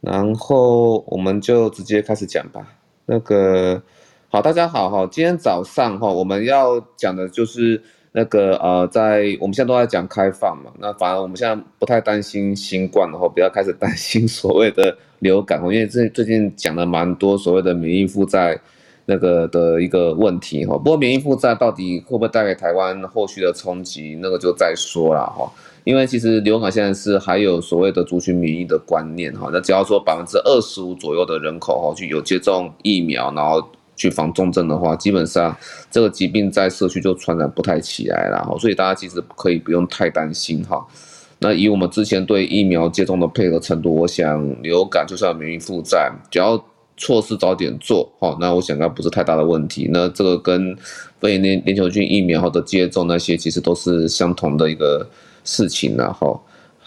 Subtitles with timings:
[0.00, 2.74] 然后我们就直接开始讲吧。
[3.06, 3.82] 那个，
[4.28, 18.60] 好，大家好哈，今天早上哈，我们要讲的就是那个呃，在我们现在都在讲开放嘛，那反而我们现在不太担心新冠，然后比较开始担心所谓的流感，因为最最近讲了蛮多所谓的免疫负债
[19.06, 20.76] 那个的一个问题哈。
[20.78, 25.50] 不过免疫负债到底会不会带给台湾后续的冲击，那个就再说了哈。
[25.88, 33.66] 因为其实流感现在是还有所谓的族群免疫的观念哈，那只要说百分之二十五左右的人口哈去有接种疫苗，然后
[33.96, 35.56] 去防重症的话，基本上
[35.90, 40.86] 这个疾病在社区就传染不太起来了哈，所以大家其实可以不用太担心哈。
[41.38, 46.62] 那以我们之前对疫苗接种的配合程度，我想流感就算免疫负债，只要
[46.98, 49.88] 措施早点做哈，那我想应该不是太大的问题。
[49.90, 50.76] 那这个跟
[51.18, 55.08] 肺炎链球菌疫苗或者接种那些其实都是相同的一个。
[55.48, 56.38] 事情然后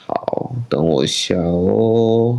[0.06, 2.38] 好，等我一下哦。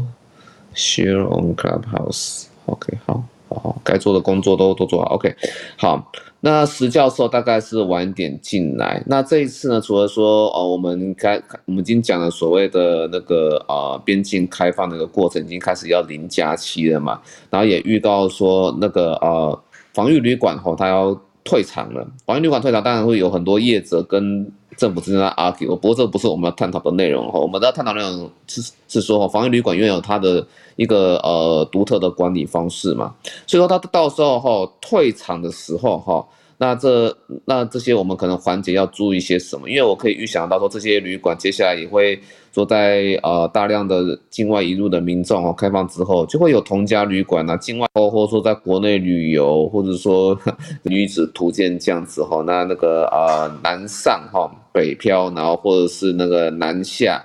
[0.74, 5.34] Share on Clubhouse，OK，好，好，好，该做的工作都都做好，OK，
[5.76, 6.12] 好。
[6.44, 9.02] 那石教授大概是晚点进来。
[9.06, 17.20] 那这一次呢，除了说哦，我们开，我们已经讲了所谓的那个呃边境开放的一个过程，已经开始要零加七了嘛。
[17.50, 22.06] 然后也预告说那个呃防御旅馆吼，它要退场了。
[22.24, 24.50] 防御旅馆退场，当然会有很多业者跟。
[24.76, 27.38] 政府之间的 argue，不过这不是我们要探讨的内容哈。
[27.38, 33.14] 我们要探讨内容是是说哈，防疫旅馆拥有它的一个呃独特的管理方式嘛，
[33.46, 36.26] 所以说它到时候哈退场的时候哈。
[36.62, 37.12] 那这
[37.44, 39.68] 那这些我们可能环节要注意些什么？
[39.68, 42.16] 因为我可以预想到说，这些旅馆接下来也会
[42.54, 50.38] 说在呃大量的境外移入的民众哦开放之后，就会有同家旅馆啊境外或或说在国内旅游，或者说
[50.84, 52.44] 女子图鉴这样子哈。
[52.46, 57.20] 那那个呃南上哈北漂，然后或者是那个南下，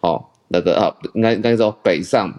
[0.00, 2.34] 哦那个啊应该应该说北上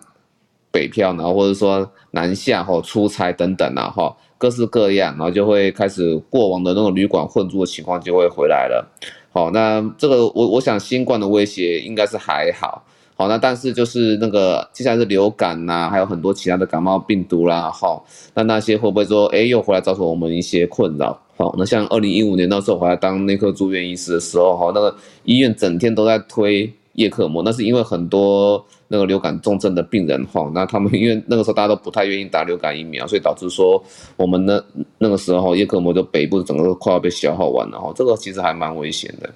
[0.70, 4.14] 北漂，然后或者说南下哈出差等等啊哈。
[4.42, 8.92] 各式各样，然后就会开始过往的那种旅馆混住的情况就会回来了。
[9.32, 12.84] 好，那这个我我想新冠的威胁应该是还好。
[13.16, 17.70] 好，那但是就是那个接下来是流感呐、啊，还有很多其他的感冒病毒啦。
[17.70, 18.04] 好，
[18.34, 21.16] 那那些会不会说，哎，又回来造成我们一些困扰？
[21.38, 28.66] 好，那像二零一五年那时候回来当内科住院医师的时候，哈，那个医院整天都在推叶克膜，那是因为很多。
[28.94, 33.82] 那个流感重症的病人哈，那他们 因为那个时候大家都不太愿意打流感疫苗，所以导致说
[34.18, 34.62] 我们那
[34.98, 39.30] 那个时候叶克膜的北部整个都快要被消耗完了哈，这个其实还蛮危险的。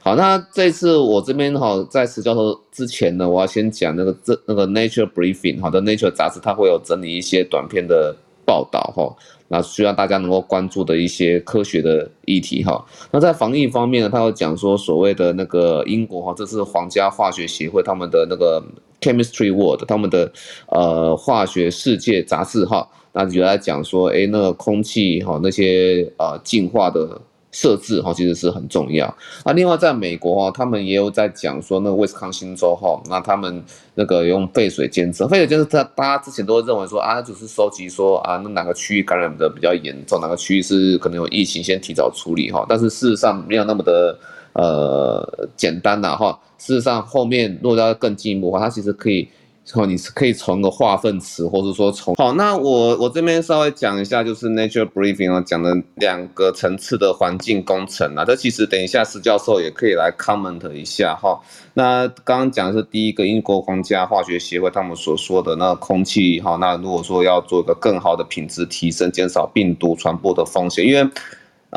[0.00, 8.12] 好，那这次我这边哈，在石教授之前呢，我要先讲那个这那个 Nature Briefing 好的 Nature 杂志，它会有整理一些短片的
[8.46, 9.14] 报道哈。
[9.48, 12.82] 那需要大家能够关注的一些科学的议题哈。
[13.10, 18.62] 那在防疫方面呢，他会讲说所谓的那个英国哈，这是皇家化学协会他们的那个
[19.00, 20.32] Chemistry World 他们的
[20.68, 22.88] 呃化学世界杂志哈。
[23.12, 27.20] 那原来讲说，哎，那个空气哈那些呃净化的。
[27.56, 29.16] 设置哈其实是很重要。
[29.46, 42.66] 那另外在美国哈，他们也有在讲说，那个威斯康星州哈，那他们那个用废水监测，废水监测，他大家之前都认为说啊，只是收集说啊，那哪个区域感染的比较严重，哪个区域是可能有疫情，先提早处理哈。
[42.68, 44.18] 但是事实上没有那么的
[44.52, 46.38] 呃简单呐哈。
[46.58, 49.26] 事实上后面如果要更进一步的话，它其实可以。
[49.66, 61.40] 然后你是可以从个化粪池，或者说从好，那我我这边稍微讲一下，就是 Nature Briefing 啊，讲的两个层次的环境工程啊，这其实等一下石教授也可以来 comment 一下哈。
[61.74, 71.10] 那刚刚讲的是第一个英国皇家化学协会他们所说的那空气哈，那如果说要做一个更好的品质提升，减少病毒传播的风险，因为。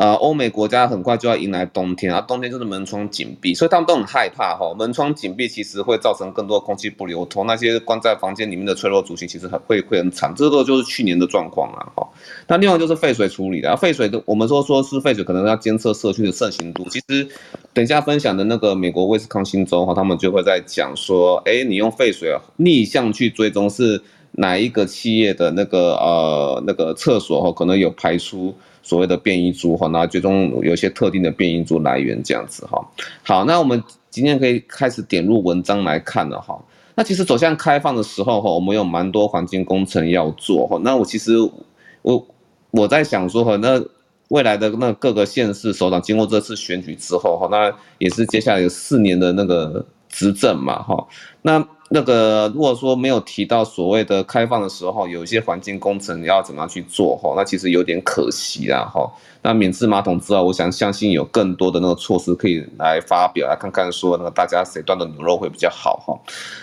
[0.00, 4.74] 呃，欧美国家很快就要迎来冬天啊，冬天就是门窗紧闭，所以他们都很害怕哈。
[4.74, 12.08] 门窗紧闭其实会造成更多空气不流通，那些关在房间里面的脆弱族群其实很会会很惨，这个就是去年的状况啊哈。
[12.48, 16.88] 那另外就是废水处理的，废水的我们说说是废水，可能要监测社区的盛行度。
[16.88, 17.28] 其实
[17.74, 24.00] 等一下分享的那个美国威斯康星州哈，他们就会在讲说，哎，你用废水啊逆向去追踪是
[24.32, 28.54] 哪一个企业的那个呃那个厕所哈，可能有排出。
[28.82, 32.84] 所谓的变异株哈，那最终有些特定的变异株来源这样子哈。
[33.22, 36.58] 好，那我们今天可以开始点入文章来看了哈。
[36.96, 40.78] 那其实走向开放的时候哈，我们有蛮多环境工程要做哈。
[40.82, 41.36] 那我其实
[42.02, 42.26] 我
[42.72, 43.82] 我在想说哈，那
[44.28, 51.06] 未来的那各个县市首长经过这次选举之后哈，那也是接下来有四年的那个执政嘛哈。
[51.42, 59.10] 那那个如果说没有提到所谓的开放的时候，有一些环境工程要怎么样去做哈，那其实有点可惜啦哈。
[59.42, 66.16] 那免治马桶之后，我想相信有更多的那个措施可以来发表，来看看说那个大家谁端的牛肉会比较好哈。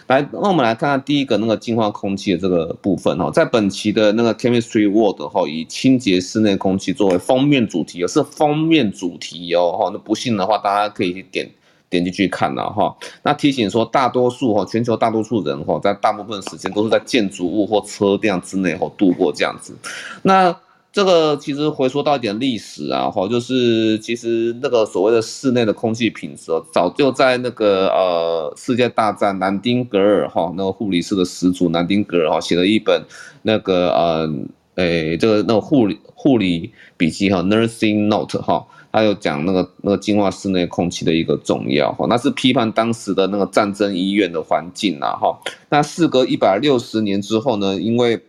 [0.07, 9.89] 来，那我们来看看第一个那个净化空气的这个部分哈，在本期的那个 Chemistry World 哈，以清洁室内空气作为封面主题，是封面主题哦哈。
[9.91, 11.50] 那不信的话，大家可以去点。
[11.89, 12.94] 点进去看了哈，
[13.24, 19.74] 那提醒说，大多数哈，全球大多数人哈，在大部分时间都是在建筑物或车辆之内哈度过这样子。
[20.24, 20.54] 那
[20.92, 33.01] 这个其实回说到一点历史啊哈，就是其实那个所谓的室内的空气品质，早就在那个呃世界大战南丁格尔哈那个护理师的始祖南丁格尔哈写了一本
[33.44, 34.30] 那个呃
[34.75, 38.66] 诶这个那个护理护理笔记哈 Nursing Note 哈。
[38.97, 45.38] 他有讲那个那个净化室内空气的一个重要哈，那是批判当时的那个战争医院的环境呐哈。
[45.69, 48.19] 那事隔一百六十年之后呢，因为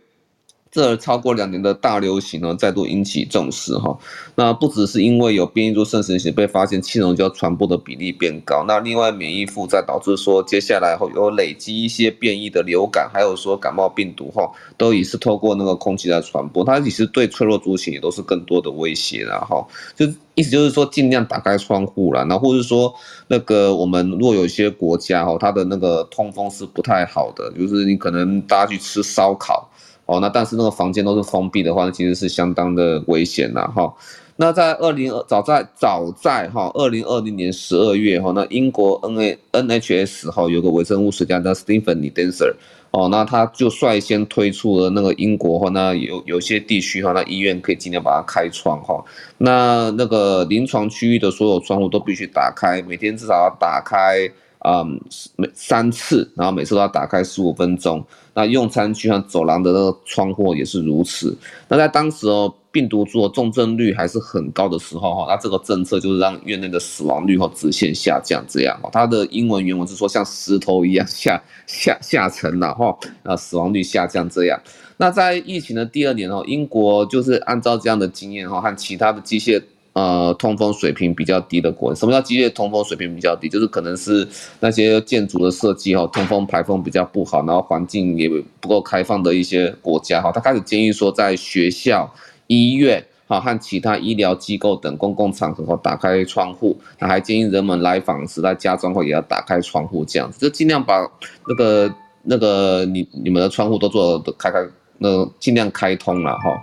[0.71, 3.97] 这超过两年的大流行呢，再度引起重视哈。
[4.35, 19.65] 那不只是因为有变异株肾神型被发现，气溶胶传播的比例变高，那另外免疫负载导致说接下来后有累积一些变异的流感，还有说感冒病毒哈，都也是透过那个空气来传播，它其实对脆弱族群也都是更多的威胁了哈。
[19.95, 20.05] 就
[20.35, 22.93] 意思就是说尽量打开窗户了，然后或者说
[23.27, 29.68] 那个我们如果有一些国家哈，它的那个通风是不太好的，就是你可能大家去吃烧烤。
[30.09, 33.93] 哦，那但是那个房间都是封闭的话，那其实是相当的危险了，哈。
[34.37, 42.51] 那在二零二早在早在哈二零二零年十二月哈，那英国 N A N H S 哈有个微生物学家叫 Stephanie Dancer
[42.89, 49.03] 哦，那他就率先推出了那个英国哈，那有有些地区哈，那医院可以尽量把它开窗哈，
[49.37, 54.27] 那那个临床区域的所有窗户都必须打开，每天至少要打开。
[54.67, 54.99] 嗯，
[55.37, 58.05] 每三次，然后每次都要打开十五分钟。
[58.39, 61.37] 那用餐区和走廊的那个窗户也是如此。
[61.67, 68.79] 那在当时哦，病毒株的重症率还是很高的时候哈，那这个政策就是让院内的死亡率哈直线下降这样。
[68.93, 74.57] 它的英文原文是说像石头一样下下下沉了哈，啊死亡率下降这样。
[74.95, 79.61] 那在疫情的第二年哦，英国就是按照这样的经验哈，和其他的机械。
[79.99, 83.49] 呃，通风水平比较低的国，什么叫机械通风水平比较低？
[83.49, 84.25] 就是可能是
[84.61, 88.29] 那些建筑的设计哈，通风排风比较不好，然后环境也
[88.61, 92.09] 不够开放的一些国家哈，他开始建议说，在学校、
[92.47, 101.05] 医院哈和其他医疗机构等公共场合打开窗户，他还建议人们来访时在家中后也要打开窗户，这样子就尽量把
[101.45, 101.93] 那个
[102.23, 104.59] 那个你你们的窗户都做的开开。
[104.99, 106.61] 那尽量开通了哈，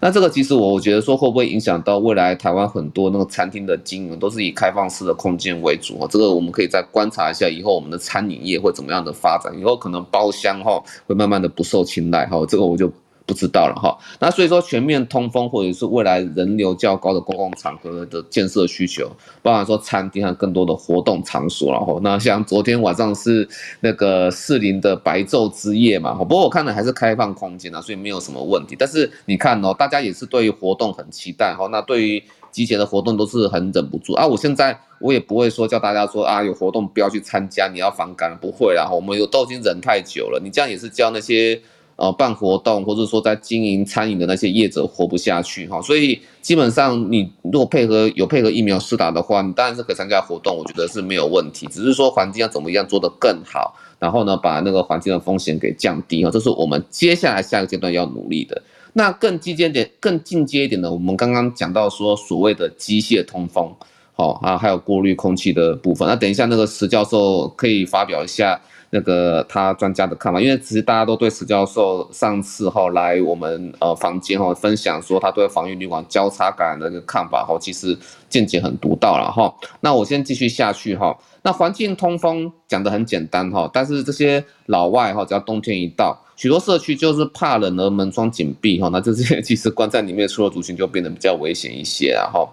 [0.00, 12.92] 那这个其实我我觉得说会不会影响到未来台湾很多那个餐厅的经营都是以开放式的空间为主哈，这个我们可以再观察一下以后我们的餐饮业会怎么样的发展，以后可能包厢哈会慢慢的不受青睐哈，这个我就。
[13.26, 19.10] 不知道了哈，那所以说全面通风或者是未来人流较高的公共场合的建设需求，
[19.42, 21.98] 包含说餐厅和更多的活动场所了哈。
[22.02, 23.46] 那像昨天晚上是
[23.80, 28.76] 那个士林的白昼之夜嘛，不过我看的还是开放空间啊，所以没有什么问题。
[28.78, 34.24] 但是你看哦，大家也是对于活动很期待哈，那对于集结的活动都是很忍不住啊。
[34.24, 41.60] 我现在我也不会说叫大家说啊有活动不要去参加，你要反感，不会啦，我们有都已经忍太久了，你这样也是叫那些。
[41.96, 51.66] 呃，办活动或者说在经营餐饮的那些业者活不下去哈，所以基本上你如果配合有配合疫苗施打的话，你当然是可以参加活动，我觉得是没有问题。
[51.68, 58.62] 只是说环境要怎么样做得更好，然后呢，把那个环境的风险给降低哈，这是我们接下来下一个阶段要努力的。
[58.92, 63.74] 那更进阶点、更进阶一点的，我们刚刚讲到说所谓的机械通风，
[64.12, 66.06] 好啊，还有过滤空气的部分。
[66.06, 68.60] 那等一下那个石教授可以发表一下。
[68.90, 77.96] 那个他专家的看法，因为其实大家都对石教授上次哈来我们呃房间哈分享说他对防御旅馆交叉感染的那个看法哈，其实
[78.28, 79.52] 见解很独到了哈。
[79.80, 81.16] 那我先继续下去哈。
[81.42, 92.48] 那环境通风讲得很简单哈，但是这些老外哈，只要冬天一到，许多社区就是怕冷而门窗紧闭哈，那这些其实关在里面的脆弱族群就变得比较危险一些啊哈。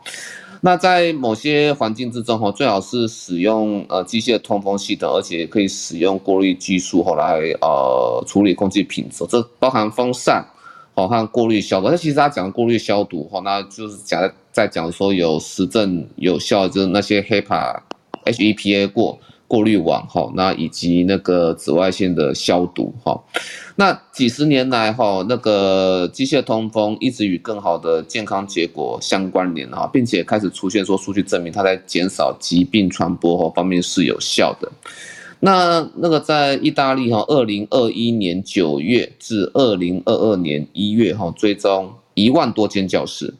[0.65, 10.45] 那在某些环境之中哈，最好是使用呃机械通风系统，而且可以使用过滤技术后来呃处理空气品质，这包含风扇
[10.95, 11.89] 好和过滤消毒。
[11.89, 17.81] 那其实他讲的过滤消毒哈，那就是讲在讲说有实证有效，就是那些 HEPA
[18.23, 19.19] HEPA 过。
[19.53, 23.21] 过滤网哈，那以及那个紫外线的消毒哈，
[23.75, 34.71] 那几十年来哈，那个机械通风一直与更好的健康结果相关联哈，并且开始出现说数据证明它在减少疾病传播哈方面是有效的。
[35.41, 43.31] 那那个在意大利哈，二零二一年九月至二零二二年一月哈，追踪一万多间教室。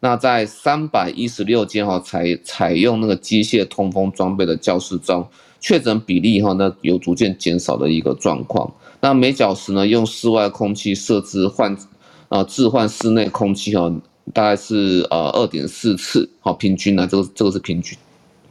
[0.00, 5.28] 那在三百一十六间哈采采用那个机械通风装备的教室中，
[5.60, 8.72] 确诊比例哈那有逐渐减少的一个状况。
[9.00, 11.76] 那每小时呢用室外空气设置换
[12.28, 13.92] 啊置换室内空气哈，
[14.32, 17.96] 大概是呃二点四次好平均呢，这个这个是平均。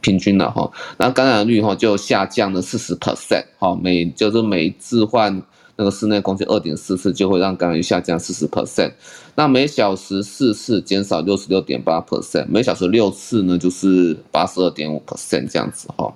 [0.00, 5.42] 平均了哈，那感染率哈就下降了四十 percent，好，每就是每置换
[5.74, 8.92] 那个室内空气二点四次，就会让感染率下降四十 percent。
[9.34, 16.14] 那每小时四次减少六十六点八 percent，每小时六次呢就是八十二点五 percent 这样子哈。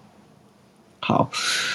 [1.02, 1.28] 好，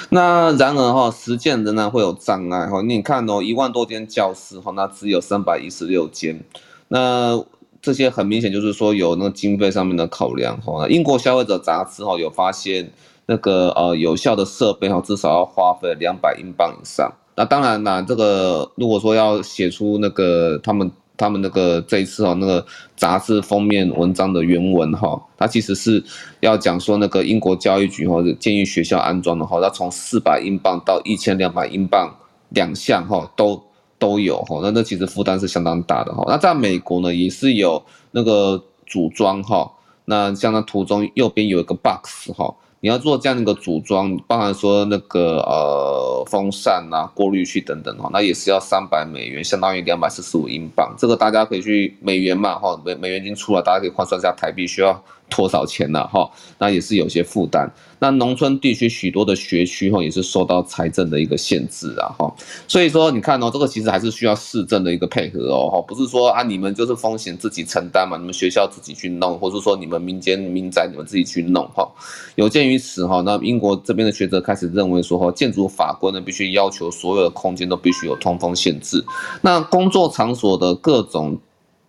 [0.10, 2.82] 那然而哈，实践仍然会有障碍哈。
[2.82, 6.44] 你看哦，一万多间教室哈，那只有三百一十六间，
[6.88, 7.46] 那。
[7.80, 10.88] 这些很明显就是说有那个经费上面的考量哈。
[10.90, 12.92] 英国消费者杂志哈有发现
[13.28, 17.10] 那个呃有效的设备哈至少要花费两百英镑以上。
[17.36, 26.02] 那当然啦，这个如果说要写出那个他们他们那个这一次哈那个杂志封面文章的原文哈，它其实是
[26.40, 32.16] 要讲说那个英国教育局哈建议学校安装的话，它从四百英镑到一千两百英镑
[32.50, 33.62] 两项哈都。
[34.00, 36.24] 都有哈，那那其实负担是相当大的哈。
[36.28, 39.72] 那在美国呢，也是有那个组装哈。
[40.06, 50.94] 那像那图中右边有一个 box 哈，你要做这样的一个组装，包含说那个呃风扇啊、过滤器等等哈，那也是要三百美元，相当于两百四十五英镑。
[50.98, 56.30] 这个大家可以去美元嘛哈，美美元已经出了，大家可以换算一下台币需要多少钱了哈。
[56.60, 57.72] 那也是有些负担。
[58.00, 62.32] 那农村地区许多的学区哈也是受到财政的一个限制啊哈，
[62.68, 71.92] 所以说你看哦，这个其实还是需要市政的一个配合哦哈，不是说啊你们就是风险自己承担嘛，你们学校自己去弄，或者说你们民间民宅你们自己去弄哈。
[72.36, 79.04] 有鉴于此哈，那英国这边的学者开始认为说哈，建筑法规呢必须要求所有的空间都必须有通风限制，
[79.42, 81.40] 那工作场所的各种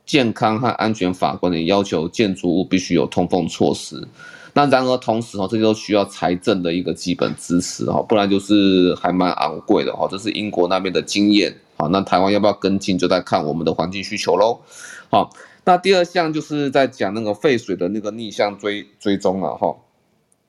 [0.09, 4.09] 健康和安全法规的要求建筑物必须有通风措施。
[4.55, 10.09] 那然而同时哈，这些都需要财政的一个基本支持哈，不然就是还蛮昂贵的哈。
[10.11, 14.59] 这是英国那边的经验，好，那台湾要不要跟进，就在看我们的环境需求喽。
[15.11, 15.31] 好，
[15.65, 19.77] 那第二项就是在讲那个废水的那个逆向追追踪了哈。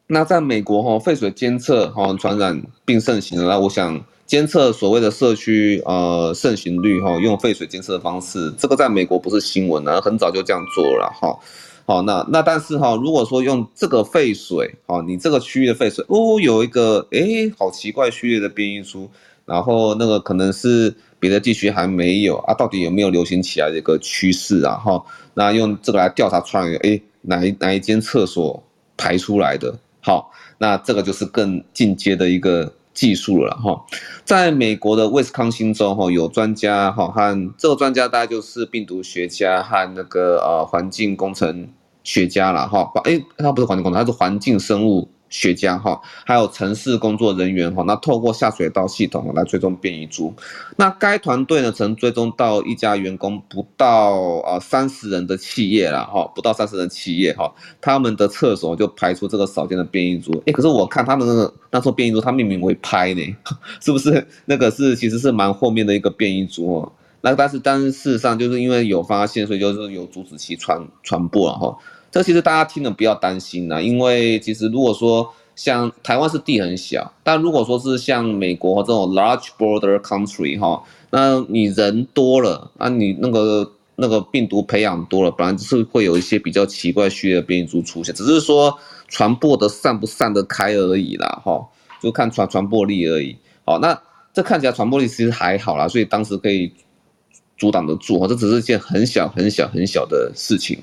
[0.07, 11.35] 那在美国哈，废水监测哈传染病盛行了，那我想监测所谓的社区呃盛行率哈，用废水监测的方式，这个在美国不是新闻啊，很早就这样做了哈。
[11.87, 19.09] 好，那那但是哈，如果说用这个废水，哈，你这个区域的废水，哦，有一个，诶，好奇怪序列的变异株，
[19.45, 24.75] 然后那个可能是别的地区还没有啊，到底有没有流行起来的一个趋势啊？
[24.75, 28.63] 哈，那用这个来调查传染源，诶，哪一哪一间厕所
[28.95, 29.75] 排出来的？
[30.01, 33.85] 好，那这个就是更进阶的一个技术了哈。
[34.25, 41.69] 在美国的威斯康星州哈，有专家哈和这个专家大概就是病毒学家和那个呃环境工程。
[42.01, 50.33] 学家了哈，哎，他不是环境工程，他是环境生物学家哈，还有城市工作人员哈，那透过下水道系统来追踪变异株。
[50.75, 60.31] 那该团队呢，曾追踪到一家员工不到啊三十人的企业了哈，不到三十人企业哈，他们的厕所就排出这个少见的变异株。
[60.45, 63.35] 哎，可是我看他们那个那时候变异株，它命名为拍呢，
[63.79, 66.91] 是不是那个是其实是蛮后面的一个变异株哦？
[67.21, 71.77] 那但是但是事实上就是因为有发现，所以就是有阻止其传传播了哈。
[72.11, 91.67] 这其实大家听了不要担心啦，因为其实如果说像台湾是地很小，但如果说是像美国这种 large border country 哈，那你人多了啊，你那个那个病毒培养多了，本来就是会有一些比较奇怪序列的变异株出现，只是说传播的散不散得开而已啦，哈，
[92.01, 93.35] 就看传传播力而已。
[93.65, 94.01] 好，那
[94.33, 96.71] 这看起来传播力其实还好啦，所以当时可以
[97.57, 100.79] 阻挡得住哈，这只是一件很小很小很小的事情。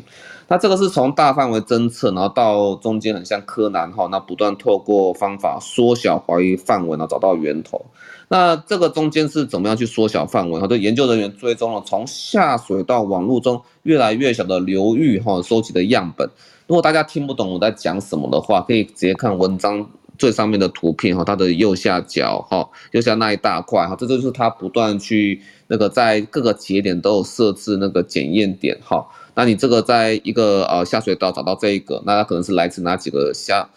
[0.49, 7.85] 那这个是从大范围侦测，然后到中间很像柯南哈，那不断透过方法缩小怀疑范围，然后找到源头。
[8.29, 10.61] 那这个中间是怎么样去缩小范围？
[10.61, 16.29] 哈，这研究人员追踪了从下水道网络中越来越小的流域哈收集的样本。
[16.69, 29.05] 如果大家听不懂我在讲什么的话，可以直接看文章最上面的图片哈，它的右下角哈，右下那一大块哈，这就是它不断去那个在各个节点都有设置那个检验点哈。
[29.37, 33.69] 那你这个在一个呃下水道找到这一个，那它可能是来自哪几个下，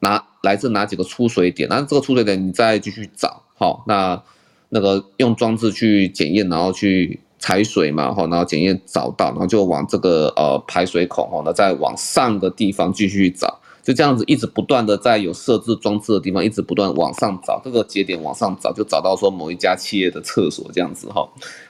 [0.00, 1.66] 哪来自哪几个出水点？
[1.70, 4.22] 那这个出水点你再继续找，好，那
[4.68, 21.26] 那个用装置去检验，然后去采水嘛，哈，然后检验找到，然后就往这个呃排水孔，哈，那再往上个地方继续找，就这样子一直不断的在有设置装置的地方，一直不断往上找这个节点往上找，就找到说某一家企业的厕所这样子哈，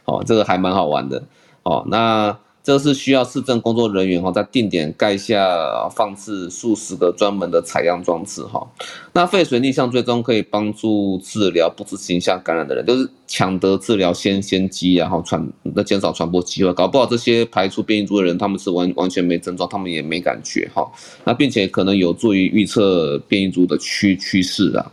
[0.06, 1.22] 哦，这个还蛮好玩的
[1.62, 2.36] 哦，那。
[2.70, 8.64] 这是需要市政工作人员哈，在定点盖下放置数十个专门的采样装置哈。
[9.12, 16.72] 那废水逆向最终可以帮助治疗不知情下感染的人，就是抢得治疗先先机，然后传那减少传播机会。
[16.72, 20.88] 搞不好这些排出变异株的人，他们是完完全没症状，他们也没感觉哈。
[21.24, 24.92] 那并且可能有助于预测变异株的趋趋势啊。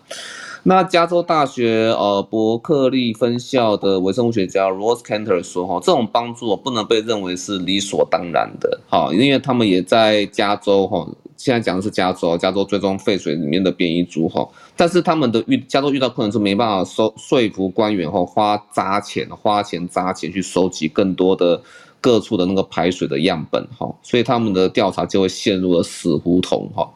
[0.70, 11.08] 那加州大学呃伯克利分校的微生物学家 Ross Cantor 说哈，这种帮助不能被认为是理所当然的，哈，因为他们也在加州哈，
[11.38, 14.46] 现在讲的是加州，加州追踪废水里面的变异株哈，
[14.76, 21.62] 但是他们的遇加州遇到困难是没办法收说服官员哈，花砸钱花钱砸钱去收集更多的
[22.02, 26.92] 各处的那个排水的样本哈，所以他们的调查就会陷入了死胡同哈，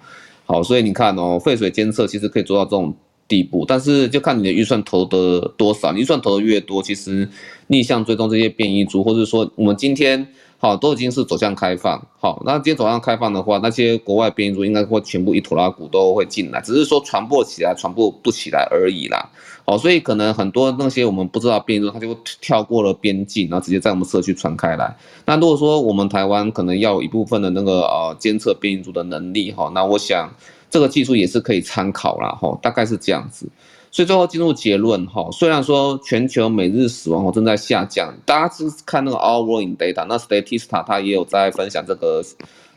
[0.45, 2.93] 好，所以你看哦，废水监测其实可以做到这种。
[3.31, 7.29] 地步，但是就看你的预算投的多少，你预算投的越多，其实
[7.67, 19.29] 逆向追踪这些变异株，或者说我们今天好都已经是走向开放，好，那今天走向开放的话，那些国外变异株应该会全部一拖拉股都会进来，只是说传播起来传播不起来而已啦，
[19.65, 24.93] 好，所以可能很多那些我们不知道变异株，它就会跳过了边境，然后直接在我们社区传开来。
[25.25, 30.29] 那如果说我们台湾可能要有一部分的那个呃监测变异株的能力，哈，那我想。
[30.71, 33.45] 这个技术也是可以参考啦，哈，大概是这样子，
[33.91, 35.29] 所以最后进入结论哈。
[35.31, 42.23] 虽然说全球每日死亡哦正在下降，大家是看那个 Our World in Data，那 Statista 它也有在分享这个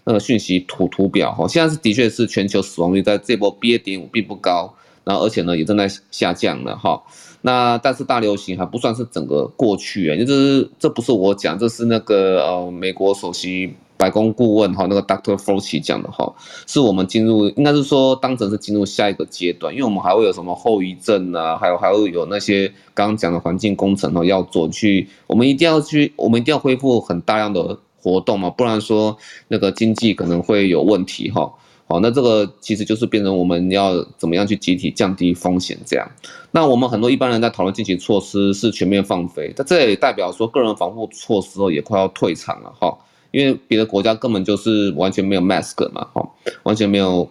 [0.02, 1.46] 那个讯息图图表哈。
[1.46, 4.74] 现在是的确是全球死亡率在这波 BA 点五并不高，
[5.04, 7.00] 然后而且呢也正在下降了哈。
[7.42, 13.72] 那但是大流行还不算是整个过去诶，就是这不是我讲，这是那个呃美国首席。
[13.96, 15.36] 白宫顾问哈，那个 Dr.
[15.36, 16.32] Fauci 讲的哈，
[16.66, 29.16] 是我们进入，应该是说当成是进入下一个阶段，因为我们还会有什么后遗症啊，还有还会有那些刚刚讲的环境工程哈，要做去，我们一定要去，我们一定要恢复很大量的活动嘛，不然说
[29.48, 31.52] 那个经济可能会有问题哈。
[31.86, 36.10] 好，那这个其实就是变成我们要怎么样去集体降低风险这样。
[36.50, 42.96] 那我们很多一般人在讨论进行措施是全面放飞，那这也代表说个人防护措施哦也快要退场了哈。
[43.34, 46.24] 因为别的国家根本就是完全没有 mask 嘛，哈，
[46.62, 47.28] 完全没有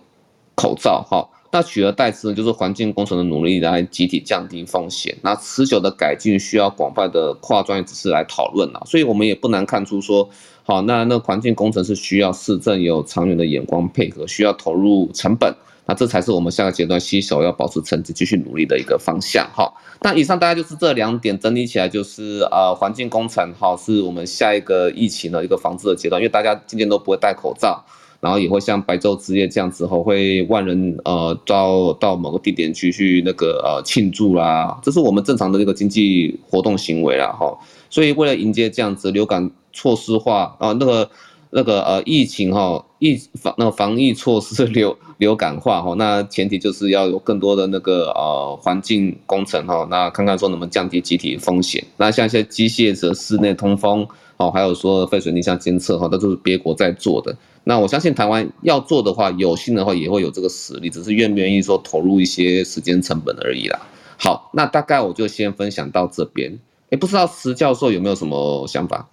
[0.53, 5.15] 口罩，哈，那取而代之呢，就是环境工程的努力来集体降低风险。
[5.21, 10.29] 那持久的改进需要广泛的跨专业知识来讨论啊，所以我们也不难看出说，
[10.63, 15.55] 好，那那环境工程是需要市政有长远的眼光配合，需要投入成本。
[15.85, 19.69] 那这才是我们下个阶段携手要保持成绩、继续努力的一个方向哈。
[20.01, 27.83] 那以上大概就是这两点整理起来，就是呃环境工程哈，是我们下一个疫情的一个防治的阶段，因为大家今天都不会戴口罩，
[28.21, 37.57] 然后也会像白昼之夜这样子后会万人呃到到某个地点去去那个呃庆祝啦，这是我们正常的这个经济活动行为啦哈。
[37.89, 41.09] 所以为了迎接这样子流感措施化啊那个。
[41.55, 51.83] 那个呃疫情哈疫防那个防疫措施流流感化哈，那前提就是要有更多的那个呃环境工程哈，那看看说能不能降低集体风险。
[51.97, 57.35] 那像一些机械者室内通风哦，还有说废水逆向监测哈，那都是别国在做的。
[57.65, 63.79] 那我相信台湾要做的话，有心的话也会有这个实力，只是愿不愿意说投入一些时间成本而已啦。
[64.17, 66.57] 好，那大概我就先分享到这边。
[66.89, 69.07] 哎，不知道石教授有没有什么想法？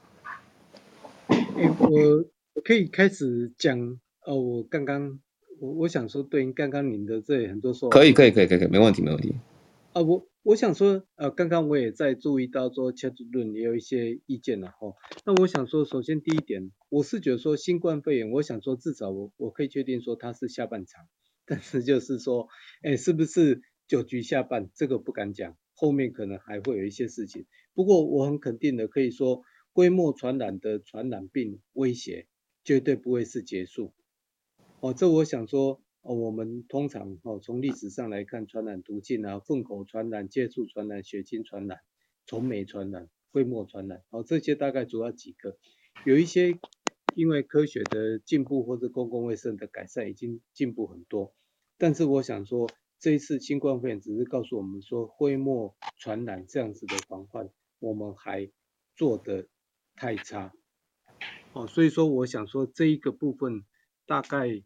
[1.91, 2.25] 我
[2.55, 5.21] 我可以开始讲哦，我刚刚
[5.59, 9.35] 我我想说对应刚刚您的这很多说法，可以可以可以可以，没问题没问题。
[9.93, 14.95] 啊，我我想说呃，刚刚我也在注意到说 Chat 论也有一些意见了哈。
[15.25, 21.07] 那我想说，首先第一点，我是觉得说新冠肺炎，我想说至少我我可以确定说它是下半场，
[21.45, 22.47] 但是就是说，
[22.83, 27.47] 哎，是不是九局下半，这个不敢讲，后面可能还会有一些事情。
[27.75, 29.43] 不过我很肯定的可以说。
[29.73, 32.27] 规模传染的传染病威胁
[32.65, 33.93] 绝对不会是结束。
[34.81, 41.79] 哦，这我想说，哦，我们通常哦从历史上来看，传染途径啊，粪口传染、接触传染、血清传染、
[42.27, 45.59] 虫媒传染、飞沫传染，哦，这些大概主要几个。
[46.07, 46.59] 有一些
[47.15, 51.35] 因为科学的进步或者公共卫生的改善已经进步很多，
[51.77, 58.51] 但是我想说，这一次新冠肺炎只是告诉我们说，飞沫传染这样子的防范，我们还
[58.97, 59.49] 做的
[60.01, 60.51] 太差，
[61.53, 63.67] 哦，所以说我想说这一个部分
[64.07, 64.63] 大概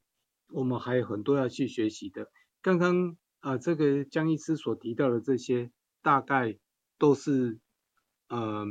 [0.52, 2.30] 我们还有很多要去学习的。
[2.62, 6.56] 刚刚啊，这个江医师所提到的这些，大概
[6.98, 7.58] 都是
[8.28, 8.64] 呃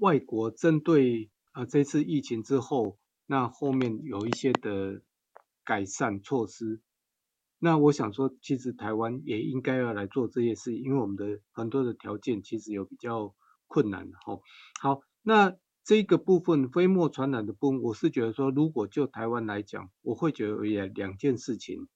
[0.00, 5.00] 外国针对啊这次疫情之后，那后面有一些的
[5.64, 6.80] 改善措施。
[7.60, 13.32] 那我想说，其实台湾也应该要来做这些事，因为我们的很多的条件其实有比较
[13.68, 14.40] 困难的哈。
[14.80, 21.88] 好，那这个部分飞沫传染的部分，我是觉得说，如果就台湾来讲，我会觉得有两件事情，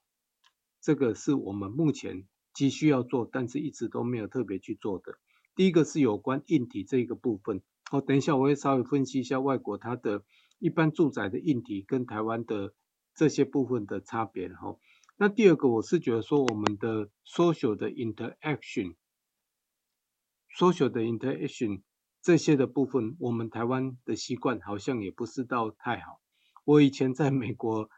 [0.81, 5.19] 这个是我们目前急需要做，但是一直都没有特别去做的。
[5.55, 10.25] 第一个是有关硬体这个部分，好，等一下我会稍微分析一下外国它的
[10.59, 12.75] 一般住宅的硬体跟台湾的
[13.15, 14.77] 这些部分的差别哈。
[15.17, 21.81] 那第二个，我是觉得说，我们的 social 的 interaction，social 的 interaction
[22.27, 26.21] 这些的部分，我们台湾的习惯好像也不是到太好。
[26.65, 27.89] 我以前在美国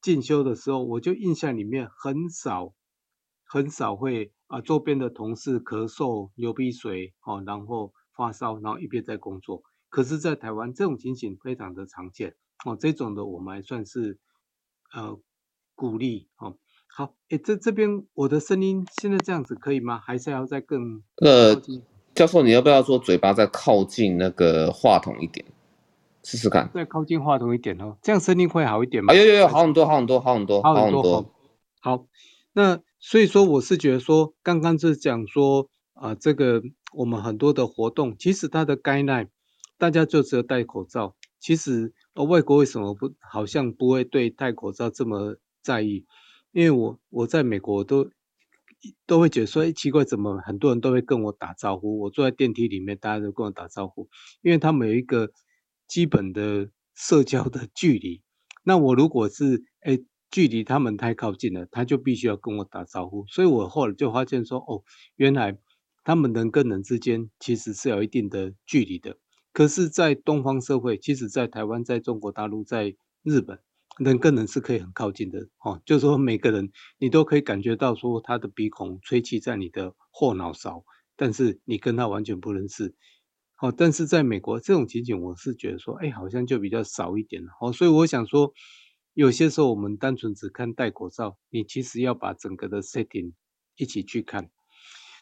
[0.00, 2.72] 进修的时候，我就印象里面很少
[3.44, 9.62] 很少会啊，周边的同事咳嗽、流鼻水，哦，然后发烧，然后一边在工作。
[9.90, 14.18] 可是，在台湾这种情形非常的常见，哦，这种的我们还算是
[14.94, 15.20] 呃。
[15.74, 20.00] 鼓励，哦，好，诶，这这边我的声音现在这样子可以吗？
[20.00, 21.04] 还是要再更？
[21.22, 21.54] 呃，
[22.18, 25.46] 教授，你要不要说嘴巴再靠近那个话筒一点，
[26.24, 26.68] 试试看？
[26.74, 29.14] 再靠近话筒一点哦，这样声音会好一点吗？
[29.14, 31.34] 啊，有有有，好很多，好很多，好很多，好很多。
[31.78, 32.06] 好，
[32.52, 36.60] 那所以说我是觉得说，刚刚是讲说啊、呃，这个
[36.92, 39.28] 我们很多的活动，其实它的 guideline，
[39.78, 41.14] 大家就只有戴口罩。
[41.38, 45.36] 其实呃，外国为什么不好像不会对戴口罩这么？
[45.62, 46.04] 在意，
[46.50, 48.10] 因为我我在美国都
[49.06, 51.98] 都会觉得说，哎，奇怪，怎么很多人都会跟我打招呼？
[51.98, 54.08] 我坐在电梯里面，大家都跟我打招呼，
[54.42, 55.30] 因为他们有一个
[55.86, 58.22] 基本的社交的距离。
[58.64, 59.98] 那我如果是哎
[60.30, 63.26] 距离他们太靠近了，他就必须要跟我打招呼。
[63.26, 64.84] 所以我后来就发现说，哦，
[65.16, 65.58] 原来
[66.04, 69.16] 他们人跟人之间其实是有一定的距离的。
[69.52, 73.58] 可是，在东方社会，其实在台湾、在中国大陆、在日本。
[73.98, 80.84] 人跟人是可以很靠近的，哦，就是说每个人你都可以感觉到说他的鼻孔吹气在你的后脑勺，
[81.16, 82.94] 但是你跟他完全不认识，
[83.60, 88.52] 哦，但是在美国这种情景，我是觉得说，哎，好像就比较少一点了，哦，所以我想说，
[89.14, 93.32] 有些时候我们单纯只看戴口罩，你其实要把整个的 setting
[93.76, 94.48] 一起去看。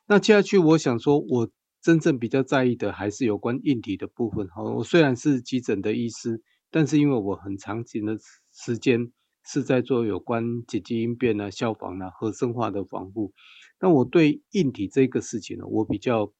[0.07, 6.43] 那接下去我想说，我真正比较在意的还是有关硬体的部分，哦，我虽然是急诊的医师，
[6.77, 8.19] 但是因为我很长期的。
[8.53, 9.13] 时间
[9.45, 13.33] 是在做有关紧急应变啊、消防啊、和生化的防护。
[13.81, 16.33] 那我对硬体这个事情呢，我比较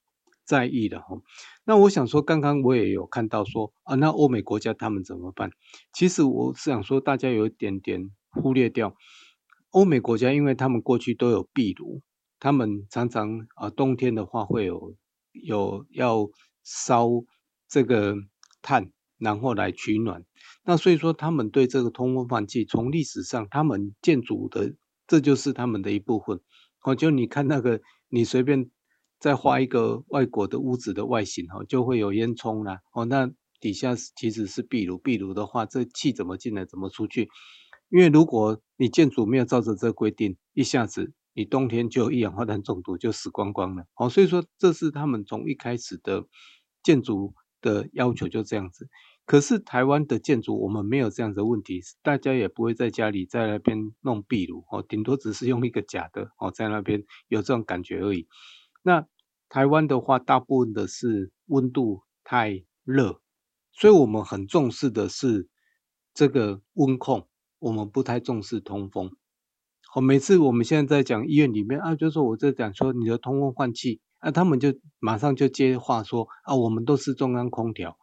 [0.45, 1.19] 在意的哈。
[1.63, 5.49] 那我想说，刚刚我也有看到说啊，那欧美国家他们怎么办？
[5.91, 8.95] 其实我是想说，大家有一点点忽略掉
[9.71, 12.01] 欧美国家，因为他们过去都有壁炉，
[12.39, 14.95] 他们常常啊冬天的话会有
[15.33, 16.29] 有要
[16.63, 17.09] 烧
[17.67, 18.15] 这个
[18.63, 20.23] 炭，然后来取暖。
[20.63, 24.75] 那所以说，他们对这个通风换气，从历史上，他们建筑的，
[25.07, 26.39] 这就是他们的一部分。
[26.83, 28.69] 哦，就你看那个，你随便
[29.19, 32.79] 再画一个外国的屋子的外形，哈，就会有烟囱啦。
[32.93, 37.29] 哦，那底下其实是壁炉，壁炉的话，这气怎么进来，怎么出去？
[37.89, 43.85] 因为如果你建筑没有照着这个规定，一下子你冬天就一氧化碳中毒，就死光光了。
[43.95, 46.25] 哦，所以说这是他们从一开始的
[46.83, 48.87] 建筑的要求就这样子。
[49.25, 58.27] 可是台湾的建筑，我们没有这样的问题，大家也不会在家里在那边弄壁炉哦，顶多只是用一个假的哦，在那边有这种感觉而已。
[58.83, 59.05] 那
[59.49, 63.19] 台湾的话，大部分的是温度太热，
[63.73, 65.49] 所以我们很重视的是
[66.13, 67.27] 这个温控，
[67.59, 69.11] 我们不太重视通风。
[69.97, 77.97] 好，每次我们现在在讲医院里面啊，就说我在讲说你的通风换气，啊，他们就马上就接话说啊，我们都是中央空调。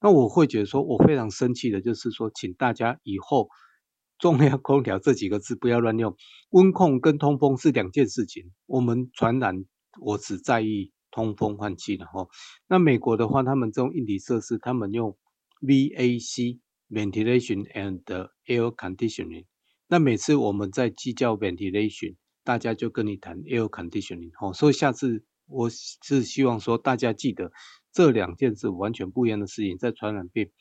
[0.00, 3.48] 那我会觉得说，我非常生气的，就是说，请大家以后
[4.18, 6.16] “中央空调”这几个字不要乱用，
[6.50, 8.50] 温控跟通风是两件事情。
[8.66, 9.64] 我们传染，
[10.00, 12.26] 我只在意通风换气的哈。
[12.66, 15.16] 那美国的话，他们这种硬体设施，他们用
[15.60, 18.02] VAC（Ventilation and
[18.46, 19.44] Air Conditioning）。
[19.90, 24.52] 那每次我们在计较 Ventilation，大家就跟你谈 Air Conditioning 哈。
[24.52, 27.50] 所以下次我是希望说，大家记得。
[27.92, 30.52] 这两件事完全不一样的事情，在传染病，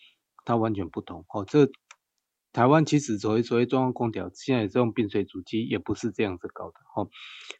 [0.46, 1.28] 它完全不同。
[1.30, 1.70] 哦，这
[2.52, 6.80] 台湾其实所谓所谓中央空调，现在这种 bin 水主机也不是这样子搞的。
[6.96, 7.08] 哦，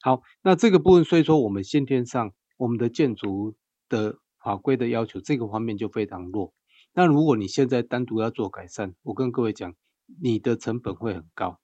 [0.02, 3.56] 好，那这个部分，所以说我们先天上我们的建筑
[3.90, 6.52] 的法规的要求，这个方面就非常弱。
[6.96, 9.76] 那如果你现在单独要做改善，我跟各位讲，
[10.22, 11.60] 你的成本会很高。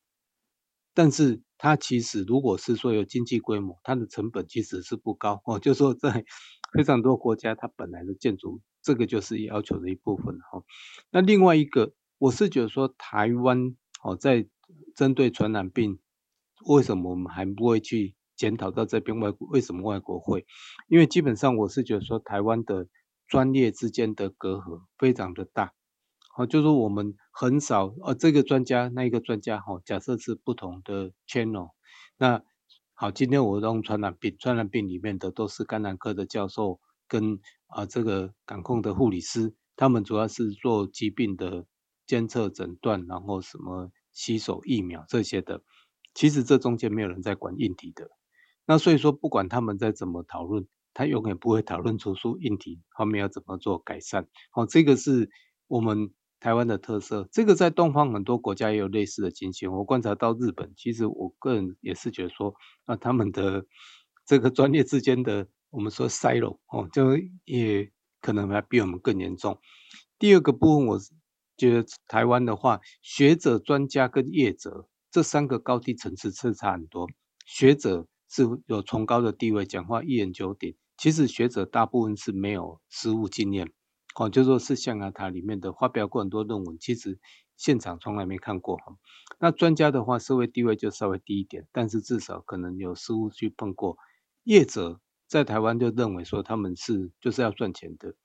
[0.93, 5.41] 但是它其实如果是说有经济规模，它的成本其实是不高。
[5.45, 6.25] 哦，就说在。
[6.73, 10.61] 非常多国家，它本来的建筑，这个就是要求的一部分哈。
[11.09, 14.45] 那另外一个，我是觉得说台湾哦，在
[14.93, 15.99] 针对传染病，
[16.65, 19.47] 为什么我们还不会去检讨到这边外国？
[19.47, 20.45] 为什么外国会？
[20.89, 22.89] 因为基本上我是觉得说，台湾的
[23.25, 25.74] 专业之间的隔阂非常的大。
[26.37, 31.69] 好，就是我们很少，呃，这个专家那一个专家，哈，假设是不同的 channel，
[32.17, 32.43] 那
[32.93, 41.65] 好，今天我用传染病，传染病里面的都是感染科的教授跟啊、这个感控的护理师，他们主要是做疾病的
[42.05, 45.63] 监测诊断，然后什么洗手疫苗这些的，
[46.13, 48.09] 其实这中间没有人在管硬体的，
[48.65, 55.29] 那所以说不管他们在怎么讨论，他永远不会讨论出出硬体后面要怎么做改善，好，这个是
[55.67, 56.11] 我们。
[56.45, 59.73] 台湾的特色，这个在东方很多国家也有类似的情形。
[59.73, 62.53] 我观察到日本，其实我个人也是觉得说，
[62.83, 63.65] 啊，他们的
[64.27, 69.59] 这个专业之间的，我们说 silo 哦，就也可能还比我们更严重。
[70.19, 70.99] 第二个部分，我
[71.57, 77.09] 觉得台湾的话，学者、专家跟业者这三个高低层次是差很多。
[77.47, 80.75] 学者是有崇高的地位，讲话一言九鼎。
[80.95, 83.73] 其实学者大部分是没有实务经验。
[84.15, 87.19] 哦，就说是象牙塔里面的发表过很多论文，其实
[87.57, 88.95] 现场从来没看过哈。
[89.39, 93.97] 那专家的话，社会地位就稍微低一点，但是至少可能有实务去碰过。
[94.43, 98.15] 业者在台湾就认为说他们是就是要赚钱的，